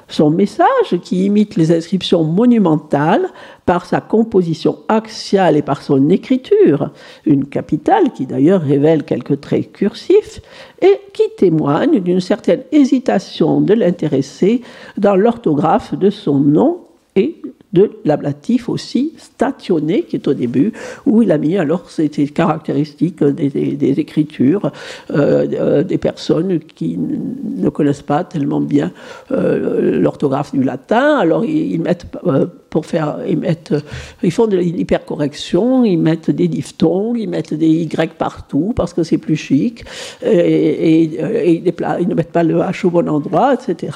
Son 0.07 0.29
message, 0.29 0.99
qui 1.03 1.25
imite 1.25 1.55
les 1.55 1.71
inscriptions 1.71 2.23
monumentales 2.23 3.27
par 3.65 3.85
sa 3.85 4.01
composition 4.01 4.77
axiale 4.87 5.57
et 5.57 5.63
par 5.63 5.81
son 5.81 6.09
écriture, 6.09 6.91
une 7.25 7.47
capitale 7.47 8.11
qui 8.13 8.27
d'ailleurs 8.27 8.61
révèle 8.61 9.03
quelques 9.03 9.41
traits 9.41 9.71
cursifs, 9.71 10.41
et 10.81 11.01
qui 11.13 11.23
témoigne 11.37 11.99
d'une 12.01 12.21
certaine 12.21 12.63
hésitation 12.71 13.61
de 13.61 13.73
l'intéressé 13.73 14.61
dans 14.97 15.15
l'orthographe 15.15 15.95
de 15.95 16.09
son 16.09 16.39
nom 16.39 16.84
de 17.75 17.91
l'ablatif 18.05 18.69
aussi 18.69 19.13
stationné 19.17 20.03
qui 20.03 20.15
est 20.15 20.27
au 20.27 20.33
début, 20.33 20.71
où 21.05 21.21
il 21.21 21.31
a 21.31 21.37
mis 21.37 21.57
alors 21.57 21.89
ces, 21.89 22.09
caractéristiques 22.09 23.23
des, 23.23 23.99
écritures 23.99 24.71
euh, 25.11 25.45
euh, 25.53 25.83
des 25.83 25.97
personnes 25.97 26.59
qui 26.59 26.97
ne 26.97 27.69
connaissent 27.69 28.09
pas 28.15 28.23
tellement 28.23 28.61
bien 28.61 28.91
euh, 29.31 29.99
l'orthographe 29.99 30.53
du 30.55 30.63
latin. 30.63 31.17
Alors 31.17 31.43
ils, 31.43 31.81
mettent 31.81 32.07
pour 32.69 32.85
faire, 32.85 33.17
ils 33.27 33.37
mettent, 33.37 33.75
ils 34.23 34.31
font 34.31 34.47
de 34.47 34.57
l'hypercorrection, 34.57 35.83
ils 35.83 35.97
mettent 35.97 36.31
des 36.31 36.47
diphtongues, 36.47 37.17
ils 37.19 37.29
mettent 37.29 37.53
des 37.53 37.67
y 37.67 37.89
partout 38.17 38.73
parce 38.75 38.93
que 38.93 39.03
c'est 39.03 39.17
plus 39.17 39.35
chic, 39.35 39.83
et, 40.23 41.01
et 41.01 41.63
ils 41.99 42.07
ne 42.07 42.15
mettent 42.15 42.31
pas 42.31 42.43
le 42.43 42.55
h 42.55 42.85
au 42.85 42.89
bon 42.89 43.07
endroit, 43.09 43.53
etc. 43.53 43.91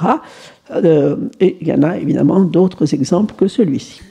Euh, 0.71 1.15
et 1.39 1.57
il 1.61 1.67
y 1.67 1.73
en 1.73 1.83
a 1.83 1.97
évidemment 1.97 2.41
d'autres 2.41 2.93
exemples 2.93 3.33
que 3.35 3.47
celui-ci. 3.47 4.01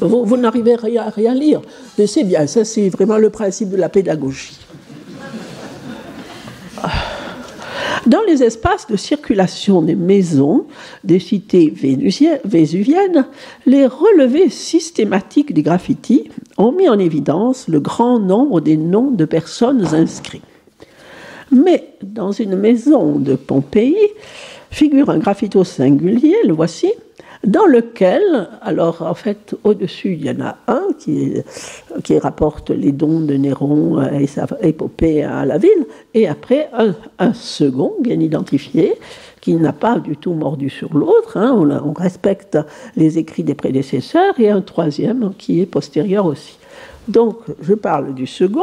Vous, 0.00 0.36
n'arrivez 0.36 0.76
à 0.98 1.08
rien 1.08 1.34
lire, 1.34 1.62
mais 1.96 2.06
c'est 2.06 2.24
bien, 2.24 2.46
ça 2.46 2.64
c'est 2.64 2.90
vraiment 2.90 3.16
le 3.16 3.30
principe 3.30 3.70
de 3.70 3.76
la 3.76 3.88
pédagogie. 3.88 4.58
Dans 8.06 8.20
les 8.26 8.42
espaces 8.42 8.86
de 8.86 8.96
circulation 8.96 9.80
des 9.80 9.94
maisons 9.94 10.66
des 11.04 11.18
cités 11.18 11.72
vésuviennes, 12.44 13.24
les 13.64 13.86
relevés 13.86 14.50
systématiques 14.50 15.54
des 15.54 15.62
graffitis 15.62 16.28
ont 16.58 16.72
mis 16.72 16.88
en 16.88 16.98
évidence 16.98 17.66
le 17.66 17.80
grand 17.80 18.18
nombre 18.18 18.60
des 18.60 18.76
noms 18.76 19.10
de 19.10 19.24
personnes 19.24 19.86
inscrits. 19.94 20.42
Mais 21.54 21.94
dans 22.02 22.32
une 22.32 22.56
maison 22.56 23.18
de 23.18 23.36
Pompéi 23.36 23.96
figure 24.70 25.08
un 25.08 25.18
graffito 25.18 25.62
singulier, 25.62 26.34
le 26.44 26.52
voici, 26.52 26.92
dans 27.46 27.66
lequel, 27.66 28.48
alors 28.62 29.02
en 29.02 29.14
fait, 29.14 29.54
au-dessus, 29.62 30.14
il 30.14 30.26
y 30.26 30.30
en 30.30 30.40
a 30.40 30.56
un 30.66 30.82
qui, 30.98 31.34
qui 32.02 32.18
rapporte 32.18 32.70
les 32.70 32.90
dons 32.90 33.20
de 33.20 33.34
Néron 33.34 34.02
et 34.02 34.26
sa 34.26 34.46
épopée 34.62 35.22
à 35.22 35.44
la 35.44 35.58
ville, 35.58 35.86
et 36.14 36.26
après 36.26 36.70
un, 37.18 37.32
second, 37.34 37.92
bien 38.00 38.18
identifié, 38.18 38.94
qui 39.40 39.54
n'a 39.54 39.72
pas 39.72 39.98
du 39.98 40.16
tout 40.16 40.32
mordu 40.32 40.70
sur 40.70 40.96
l'autre, 40.96 41.36
hein, 41.36 41.54
on, 41.84 41.92
respecte 41.92 42.58
les 42.96 43.18
écrits 43.18 43.44
des 43.44 43.54
prédécesseurs, 43.54 44.34
et 44.38 44.50
un 44.50 44.62
troisième 44.62 45.34
qui 45.38 45.60
est 45.60 45.66
postérieur 45.66 46.26
aussi. 46.26 46.58
Donc, 47.06 47.36
je 47.60 47.74
parle 47.74 48.14
du 48.14 48.26
second. 48.26 48.62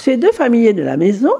Ces 0.00 0.16
deux 0.16 0.32
familles 0.32 0.72
de 0.72 0.82
la 0.82 0.96
maison 0.96 1.32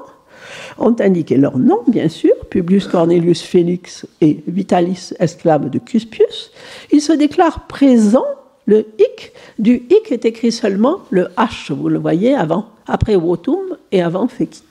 ont 0.77 0.95
indiqué 0.99 1.35
leur 1.35 1.57
nom, 1.57 1.79
bien 1.87 2.09
sûr, 2.09 2.33
Publius 2.49 2.87
Cornelius 2.87 3.41
Félix 3.41 4.05
et 4.21 4.39
Vitalis, 4.47 5.13
esclave 5.19 5.69
de 5.69 5.79
Cuspius. 5.79 6.51
Ils 6.91 7.01
se 7.01 7.13
déclarent 7.13 7.67
présents. 7.67 8.25
Le 8.67 8.85
hic, 8.99 9.33
du 9.57 9.83
hic 9.89 10.11
est 10.11 10.25
écrit 10.25 10.51
seulement 10.51 10.99
le 11.09 11.27
H, 11.37 11.73
vous 11.73 11.89
le 11.89 11.97
voyez, 11.97 12.35
avant, 12.35 12.67
après 12.85 13.15
Wotum 13.15 13.77
et 13.91 14.01
avant 14.03 14.27
Fekit. 14.27 14.63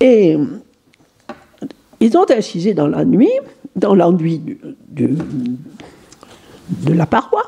Et 0.00 0.38
ils 2.00 2.16
ont 2.16 2.26
incisé 2.30 2.72
dans 2.72 2.88
la 2.88 3.04
nuit, 3.04 3.32
dans 3.76 3.94
l'enduit 3.94 4.40
de 4.88 5.08
la 6.94 7.04
paroi, 7.04 7.42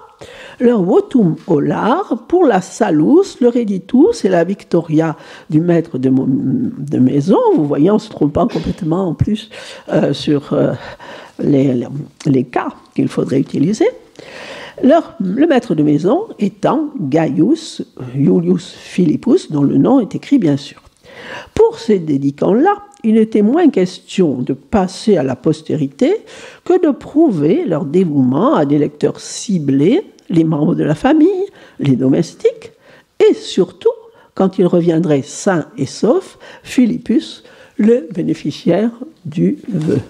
leur 0.63 0.83
votum 0.83 1.35
olar 1.49 2.25
pour 2.29 2.47
la 2.47 2.61
salus, 2.61 3.37
le 3.41 3.49
reditus 3.49 4.25
et 4.25 4.29
la 4.29 4.45
victoria 4.45 5.17
du 5.51 5.61
maître 5.61 5.99
de, 5.99 6.99
maison. 6.99 7.39
Vous 7.57 7.67
voyez, 7.67 7.91
ne 7.91 7.99
se 7.99 8.09
trompe 8.09 8.33
pas 8.33 8.47
complètement 8.47 9.09
en 9.09 9.15
plus 9.15 9.51
euh, 9.89 10.13
sur 10.13 10.53
euh, 10.53 10.73
les, 11.41 11.87
les, 12.27 12.45
cas 12.45 12.69
qu'il 12.95 13.09
faudrait 13.09 13.41
utiliser. 13.41 13.89
Le 14.83 15.47
maître 15.47 15.75
de 15.75 15.83
maison 15.83 16.27
étant 16.39 16.91
Gaius 17.01 17.83
Julius 18.15 18.71
Philippus, 18.71 19.51
dont 19.51 19.63
le 19.63 19.77
nom 19.77 20.01
est 20.01 20.15
écrit 20.15 20.39
bien 20.39 20.57
sûr. 20.57 20.81
Pour 21.55 21.79
ces 21.79 21.99
dédicants-là, 21.99 22.75
il 23.05 23.17
était 23.17 23.43
moins 23.43 23.69
question 23.69 24.39
de 24.39 24.53
passer 24.53 25.17
à 25.17 25.23
la 25.23 25.37
postérité 25.37 26.15
que 26.65 26.81
de 26.85 26.93
prouver 26.93 27.65
leur 27.67 27.85
dévouement 27.85 28.55
à 28.55 28.65
des 28.65 28.79
lecteurs 28.79 29.21
ciblés 29.21 30.05
les 30.29 30.45
membres 30.45 30.75
de 30.75 30.85
la 30.85 30.95
famille, 30.95 31.47
les 31.79 31.97
domestiques, 31.97 32.73
et 33.19 33.35
surtout, 33.35 33.89
quand 34.35 34.59
il 34.59 34.67
reviendrait 34.67 35.23
sain 35.23 35.67
et 35.77 35.87
sauf, 35.87 36.39
Philippus, 36.63 37.45
le 37.77 38.09
bénéficiaire 38.13 38.91
du 39.25 39.59
vœu. 39.69 40.01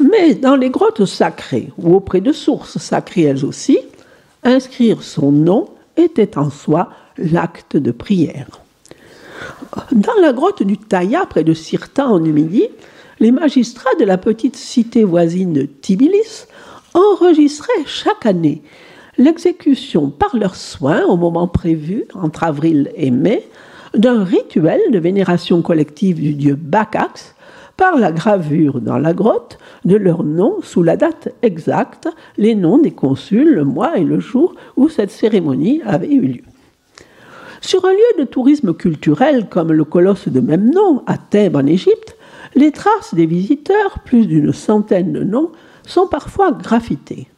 Mais 0.00 0.34
dans 0.34 0.56
les 0.56 0.70
grottes 0.70 1.04
sacrées, 1.06 1.72
ou 1.78 1.96
auprès 1.96 2.20
de 2.20 2.32
sources 2.32 2.78
sacrées 2.78 3.22
elles 3.22 3.44
aussi, 3.44 3.78
inscrire 4.44 5.02
son 5.02 5.32
nom 5.32 5.68
était 5.96 6.38
en 6.38 6.50
soi 6.50 6.90
l'acte 7.16 7.76
de 7.76 7.90
prière. 7.90 8.60
Dans 9.92 10.14
la 10.20 10.32
grotte 10.32 10.62
du 10.62 10.78
Taïa, 10.78 11.26
près 11.26 11.44
de 11.44 11.54
Sirta 11.54 12.06
en 12.06 12.20
Numidie, 12.20 12.68
les 13.20 13.32
magistrats 13.32 13.94
de 13.98 14.04
la 14.04 14.18
petite 14.18 14.56
cité 14.56 15.04
voisine 15.04 15.52
de 15.52 15.68
Tbilis 15.82 16.46
enregistraient 16.94 17.84
chaque 17.86 18.26
année 18.26 18.62
l'exécution 19.16 20.10
par 20.10 20.36
leurs 20.36 20.54
soins 20.54 21.04
au 21.06 21.16
moment 21.16 21.48
prévu, 21.48 22.04
entre 22.14 22.44
avril 22.44 22.90
et 22.94 23.10
mai, 23.10 23.48
d'un 23.94 24.22
rituel 24.22 24.80
de 24.90 24.98
vénération 24.98 25.62
collective 25.62 26.20
du 26.20 26.34
dieu 26.34 26.54
Bakax 26.54 27.34
par 27.76 27.96
la 27.96 28.12
gravure 28.12 28.80
dans 28.80 28.98
la 28.98 29.14
grotte 29.14 29.58
de 29.84 29.96
leurs 29.96 30.24
noms 30.24 30.60
sous 30.62 30.82
la 30.82 30.96
date 30.96 31.34
exacte, 31.42 32.08
les 32.36 32.54
noms 32.54 32.78
des 32.78 32.90
consuls, 32.90 33.54
le 33.54 33.64
mois 33.64 33.98
et 33.98 34.04
le 34.04 34.20
jour 34.20 34.54
où 34.76 34.88
cette 34.88 35.10
cérémonie 35.10 35.80
avait 35.84 36.12
eu 36.12 36.20
lieu. 36.20 36.42
Sur 37.60 37.84
un 37.84 37.92
lieu 37.92 38.20
de 38.20 38.24
tourisme 38.24 38.74
culturel 38.74 39.48
comme 39.48 39.72
le 39.72 39.84
colosse 39.84 40.28
de 40.28 40.40
même 40.40 40.70
nom 40.70 41.02
à 41.06 41.18
Thèbes 41.18 41.56
en 41.56 41.66
Égypte, 41.66 42.17
les 42.54 42.72
traces 42.72 43.14
des 43.14 43.26
visiteurs, 43.26 44.00
plus 44.04 44.26
d'une 44.26 44.52
centaine 44.52 45.12
de 45.12 45.22
noms, 45.22 45.50
sont 45.86 46.06
parfois 46.06 46.52
graffitées. 46.52 47.28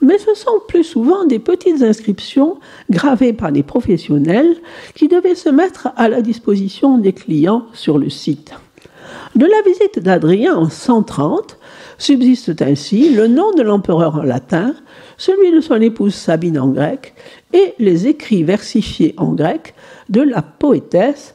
Mais 0.00 0.18
ce 0.18 0.34
sont 0.34 0.60
plus 0.68 0.84
souvent 0.84 1.24
des 1.24 1.38
petites 1.38 1.82
inscriptions 1.82 2.58
gravées 2.90 3.32
par 3.32 3.52
des 3.52 3.62
professionnels 3.62 4.56
qui 4.94 5.08
devaient 5.08 5.34
se 5.34 5.48
mettre 5.48 5.88
à 5.96 6.08
la 6.08 6.20
disposition 6.20 6.98
des 6.98 7.12
clients 7.12 7.66
sur 7.72 7.98
le 7.98 8.10
site. 8.10 8.52
De 9.34 9.46
la 9.46 9.62
visite 9.62 9.98
d'Adrien 9.98 10.56
en 10.56 10.68
130 10.68 11.58
subsistent 11.98 12.62
ainsi 12.62 13.10
le 13.10 13.28
nom 13.28 13.52
de 13.52 13.62
l'empereur 13.62 14.16
en 14.16 14.22
latin, 14.22 14.74
celui 15.16 15.52
de 15.52 15.60
son 15.60 15.80
épouse 15.80 16.14
Sabine 16.14 16.58
en 16.58 16.68
grec 16.68 17.14
et 17.52 17.74
les 17.78 18.06
écrits 18.06 18.42
versifiés 18.42 19.14
en 19.16 19.32
grec 19.32 19.74
de 20.08 20.20
la 20.20 20.42
poétesse 20.42 21.34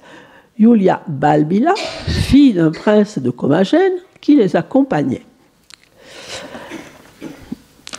Julia 0.60 1.02
Balbila, 1.08 1.74
fille 2.08 2.54
d'un 2.54 2.72
prince 2.72 3.18
de 3.18 3.30
Comagène, 3.30 3.94
qui 4.20 4.36
les 4.36 4.58
accompagnait. 4.58 5.24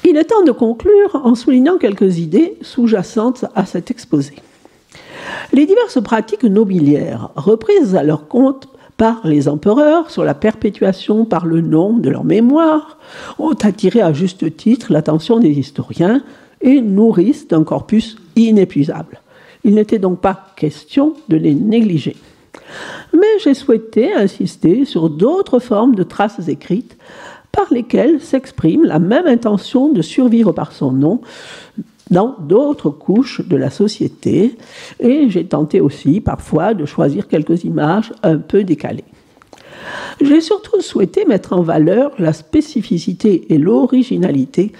Il 0.04 0.18
est 0.18 0.24
temps 0.24 0.42
de 0.44 0.52
conclure 0.52 1.22
en 1.24 1.34
soulignant 1.34 1.78
quelques 1.78 2.18
idées 2.18 2.58
sous-jacentes 2.60 3.46
à 3.54 3.64
cet 3.64 3.90
exposé. 3.90 4.34
Les 5.54 5.64
diverses 5.64 6.02
pratiques 6.02 6.44
nobiliaires, 6.44 7.30
reprises 7.34 7.94
à 7.94 8.02
leur 8.02 8.28
compte 8.28 8.68
par 8.98 9.26
les 9.26 9.48
empereurs 9.48 10.10
sur 10.10 10.24
la 10.24 10.34
perpétuation 10.34 11.24
par 11.24 11.46
le 11.46 11.62
nom 11.62 11.94
de 11.94 12.10
leur 12.10 12.24
mémoire, 12.24 12.98
ont 13.38 13.54
attiré 13.62 14.02
à 14.02 14.12
juste 14.12 14.54
titre 14.58 14.92
l'attention 14.92 15.38
des 15.38 15.58
historiens 15.58 16.22
et 16.60 16.82
nourrissent 16.82 17.46
un 17.52 17.64
corpus 17.64 18.18
inépuisable. 18.36 19.22
Il 19.64 19.76
n'était 19.76 19.98
donc 19.98 20.20
pas 20.20 20.52
question 20.56 21.14
de 21.28 21.36
les 21.36 21.54
négliger. 21.54 22.16
Mais 23.12 23.38
j'ai 23.42 23.54
souhaité 23.54 24.12
insister 24.14 24.84
sur 24.84 25.10
d'autres 25.10 25.58
formes 25.58 25.94
de 25.94 26.02
traces 26.02 26.48
écrites 26.48 26.96
par 27.52 27.66
lesquelles 27.72 28.20
s'exprime 28.20 28.84
la 28.84 28.98
même 28.98 29.26
intention 29.26 29.92
de 29.92 30.02
survivre 30.02 30.52
par 30.52 30.72
son 30.72 30.92
nom 30.92 31.20
dans 32.10 32.36
d'autres 32.40 32.90
couches 32.90 33.46
de 33.46 33.56
la 33.56 33.70
société. 33.70 34.56
Et 34.98 35.30
j'ai 35.30 35.44
tenté 35.44 35.80
aussi 35.80 36.20
parfois 36.20 36.74
de 36.74 36.84
choisir 36.84 37.28
quelques 37.28 37.64
images 37.64 38.12
un 38.22 38.38
peu 38.38 38.64
décalées. 38.64 39.04
J'ai 40.20 40.40
surtout 40.40 40.80
souhaité 40.80 41.24
mettre 41.24 41.52
en 41.52 41.62
valeur 41.62 42.12
la 42.18 42.32
spécificité 42.32 43.52
et 43.52 43.58
l'originalité 43.58 44.72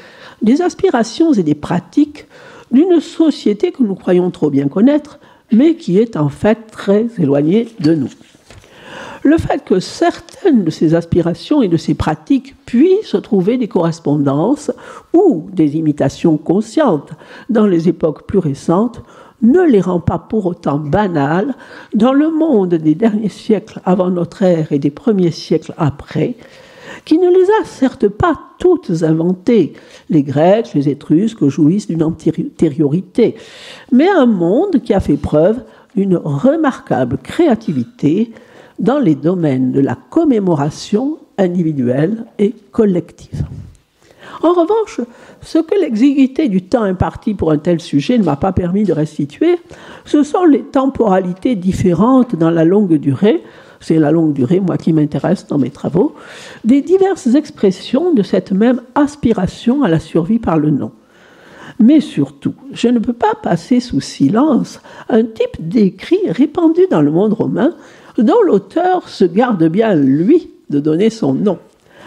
des 0.43 0.61
aspirations 0.61 1.33
et 1.33 1.43
des 1.43 1.55
pratiques 1.55 2.27
d'une 2.71 3.01
société 3.01 3.73
que 3.73 3.83
nous 3.83 3.95
croyons 3.95 4.31
trop 4.31 4.51
bien 4.51 4.69
connaître, 4.69 5.19
mais 5.53 5.75
qui 5.75 5.99
est 5.99 6.17
en 6.17 6.29
fait 6.29 6.67
très 6.71 7.07
éloignée 7.19 7.69
de 7.81 7.95
nous. 7.95 8.11
Le 9.23 9.37
fait 9.37 9.63
que 9.65 9.81
certaines 9.81 10.65
de 10.65 10.71
ces 10.71 10.95
aspirations 10.95 11.61
et 11.61 11.69
de 11.69 11.77
ces 11.77 11.95
pratiques 11.95 12.55
puissent 12.65 13.17
trouver 13.23 13.59
des 13.59 13.69
correspondances 13.69 14.71
ou 15.13 15.47
des 15.53 15.77
imitations 15.77 16.39
conscientes 16.39 17.13
dans 17.51 17.67
les 17.67 17.89
époques 17.89 18.27
plus 18.27 18.39
récentes 18.39 19.03
ne 19.43 19.63
les 19.63 19.81
rend 19.81 20.01
pas 20.01 20.19
pour 20.19 20.47
autant 20.47 20.79
banales 20.79 21.55
dans 21.95 22.13
le 22.13 22.31
monde 22.31 22.75
des 22.75 22.95
derniers 22.95 23.29
siècles 23.29 23.81
avant 23.85 24.11
notre 24.11 24.43
ère 24.43 24.73
et 24.73 24.79
des 24.79 24.91
premiers 24.91 25.31
siècles 25.31 25.75
après, 25.77 26.37
qui 27.05 27.19
ne 27.19 27.29
les 27.29 27.45
a 27.61 27.65
certes 27.65 28.09
pas 28.09 28.39
toutes 28.59 29.03
inventées. 29.03 29.73
Les 30.09 30.23
Grecs, 30.23 30.75
les 30.75 30.89
Étrusques 30.89 31.47
jouissent 31.49 31.89
d'une 31.89 32.03
antériorité, 32.03 33.37
mais 33.93 34.09
un 34.09 34.27
monde 34.27 34.83
qui 34.83 34.95
a 34.95 35.01
fait 35.01 35.17
preuve 35.17 35.63
d'une 35.97 36.17
remarquable 36.17 37.19
créativité 37.19 38.33
dans 38.79 38.99
les 38.99 39.15
domaines 39.15 39.73
de 39.73 39.81
la 39.81 39.97
commémoration 39.97 41.19
individuelle 41.39 42.25
et 42.39 42.55
collective. 42.71 43.45
En 44.43 44.53
revanche, 44.53 45.01
ce 45.43 45.59
que 45.59 45.79
l'exiguïté 45.79 46.49
du 46.49 46.63
temps 46.63 46.83
imparti 46.83 47.35
pour 47.35 47.51
un 47.51 47.59
tel 47.59 47.81
sujet 47.81 48.17
ne 48.17 48.25
m'a 48.25 48.37
pas 48.37 48.53
permis 48.53 48.85
de 48.85 48.93
restituer, 48.93 49.59
ce 50.05 50.23
sont 50.23 50.45
les 50.45 50.63
temporalités 50.63 51.57
différentes 51.57 52.37
dans 52.37 52.51
la 52.51 52.65
longue 52.65 52.95
durée, 52.95 53.43
c'est 53.81 53.99
la 53.99 54.11
longue 54.11 54.35
durée, 54.35 54.61
moi 54.61 54.77
qui 54.77 54.93
m'intéresse 54.93 55.47
dans 55.47 55.59
mes 55.59 55.71
travaux, 55.71 56.15
des 56.65 56.83
diverses 56.83 57.35
expressions 57.35 58.13
de 58.13 58.23
cette 58.23 58.53
même 58.53 58.83
aspiration 58.95 59.83
à 59.83 59.89
la 59.89 59.99
survie 59.99 60.39
par 60.39 60.59
le 60.59 60.71
nom. 60.71 60.93
Mais 61.79 62.01
surtout, 62.01 62.55
je 62.73 62.89
ne 62.89 62.99
peux 62.99 63.15
pas 63.15 63.35
passer 63.43 63.81
sous 63.81 64.03
silence 64.03 64.81
un 65.09 65.25
type 65.25 65.57
d'écrit 65.59 66.21
répandu 66.29 66.83
dans 66.91 67.01
le 67.01 67.11
monde 67.11 67.33
romain 67.33 67.75
dont 68.19 68.43
l'auteur 68.45 69.09
se 69.09 69.25
garde 69.25 69.65
bien, 69.65 69.95
lui, 69.95 70.51
de 70.69 70.79
donner 70.79 71.09
son 71.09 71.33
nom, 71.33 71.59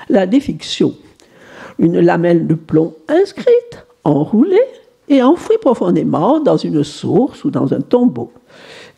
la 0.09 0.27
défiction. 0.27 0.93
Une 1.79 1.99
lamelle 1.99 2.45
de 2.45 2.53
plomb 2.53 2.93
inscrite, 3.07 3.85
enroulée 4.03 4.61
et 5.09 5.23
enfouie 5.23 5.57
profondément 5.59 6.39
dans 6.39 6.57
une 6.57 6.83
source 6.83 7.43
ou 7.43 7.49
dans 7.49 7.73
un 7.73 7.81
tombeau, 7.81 8.31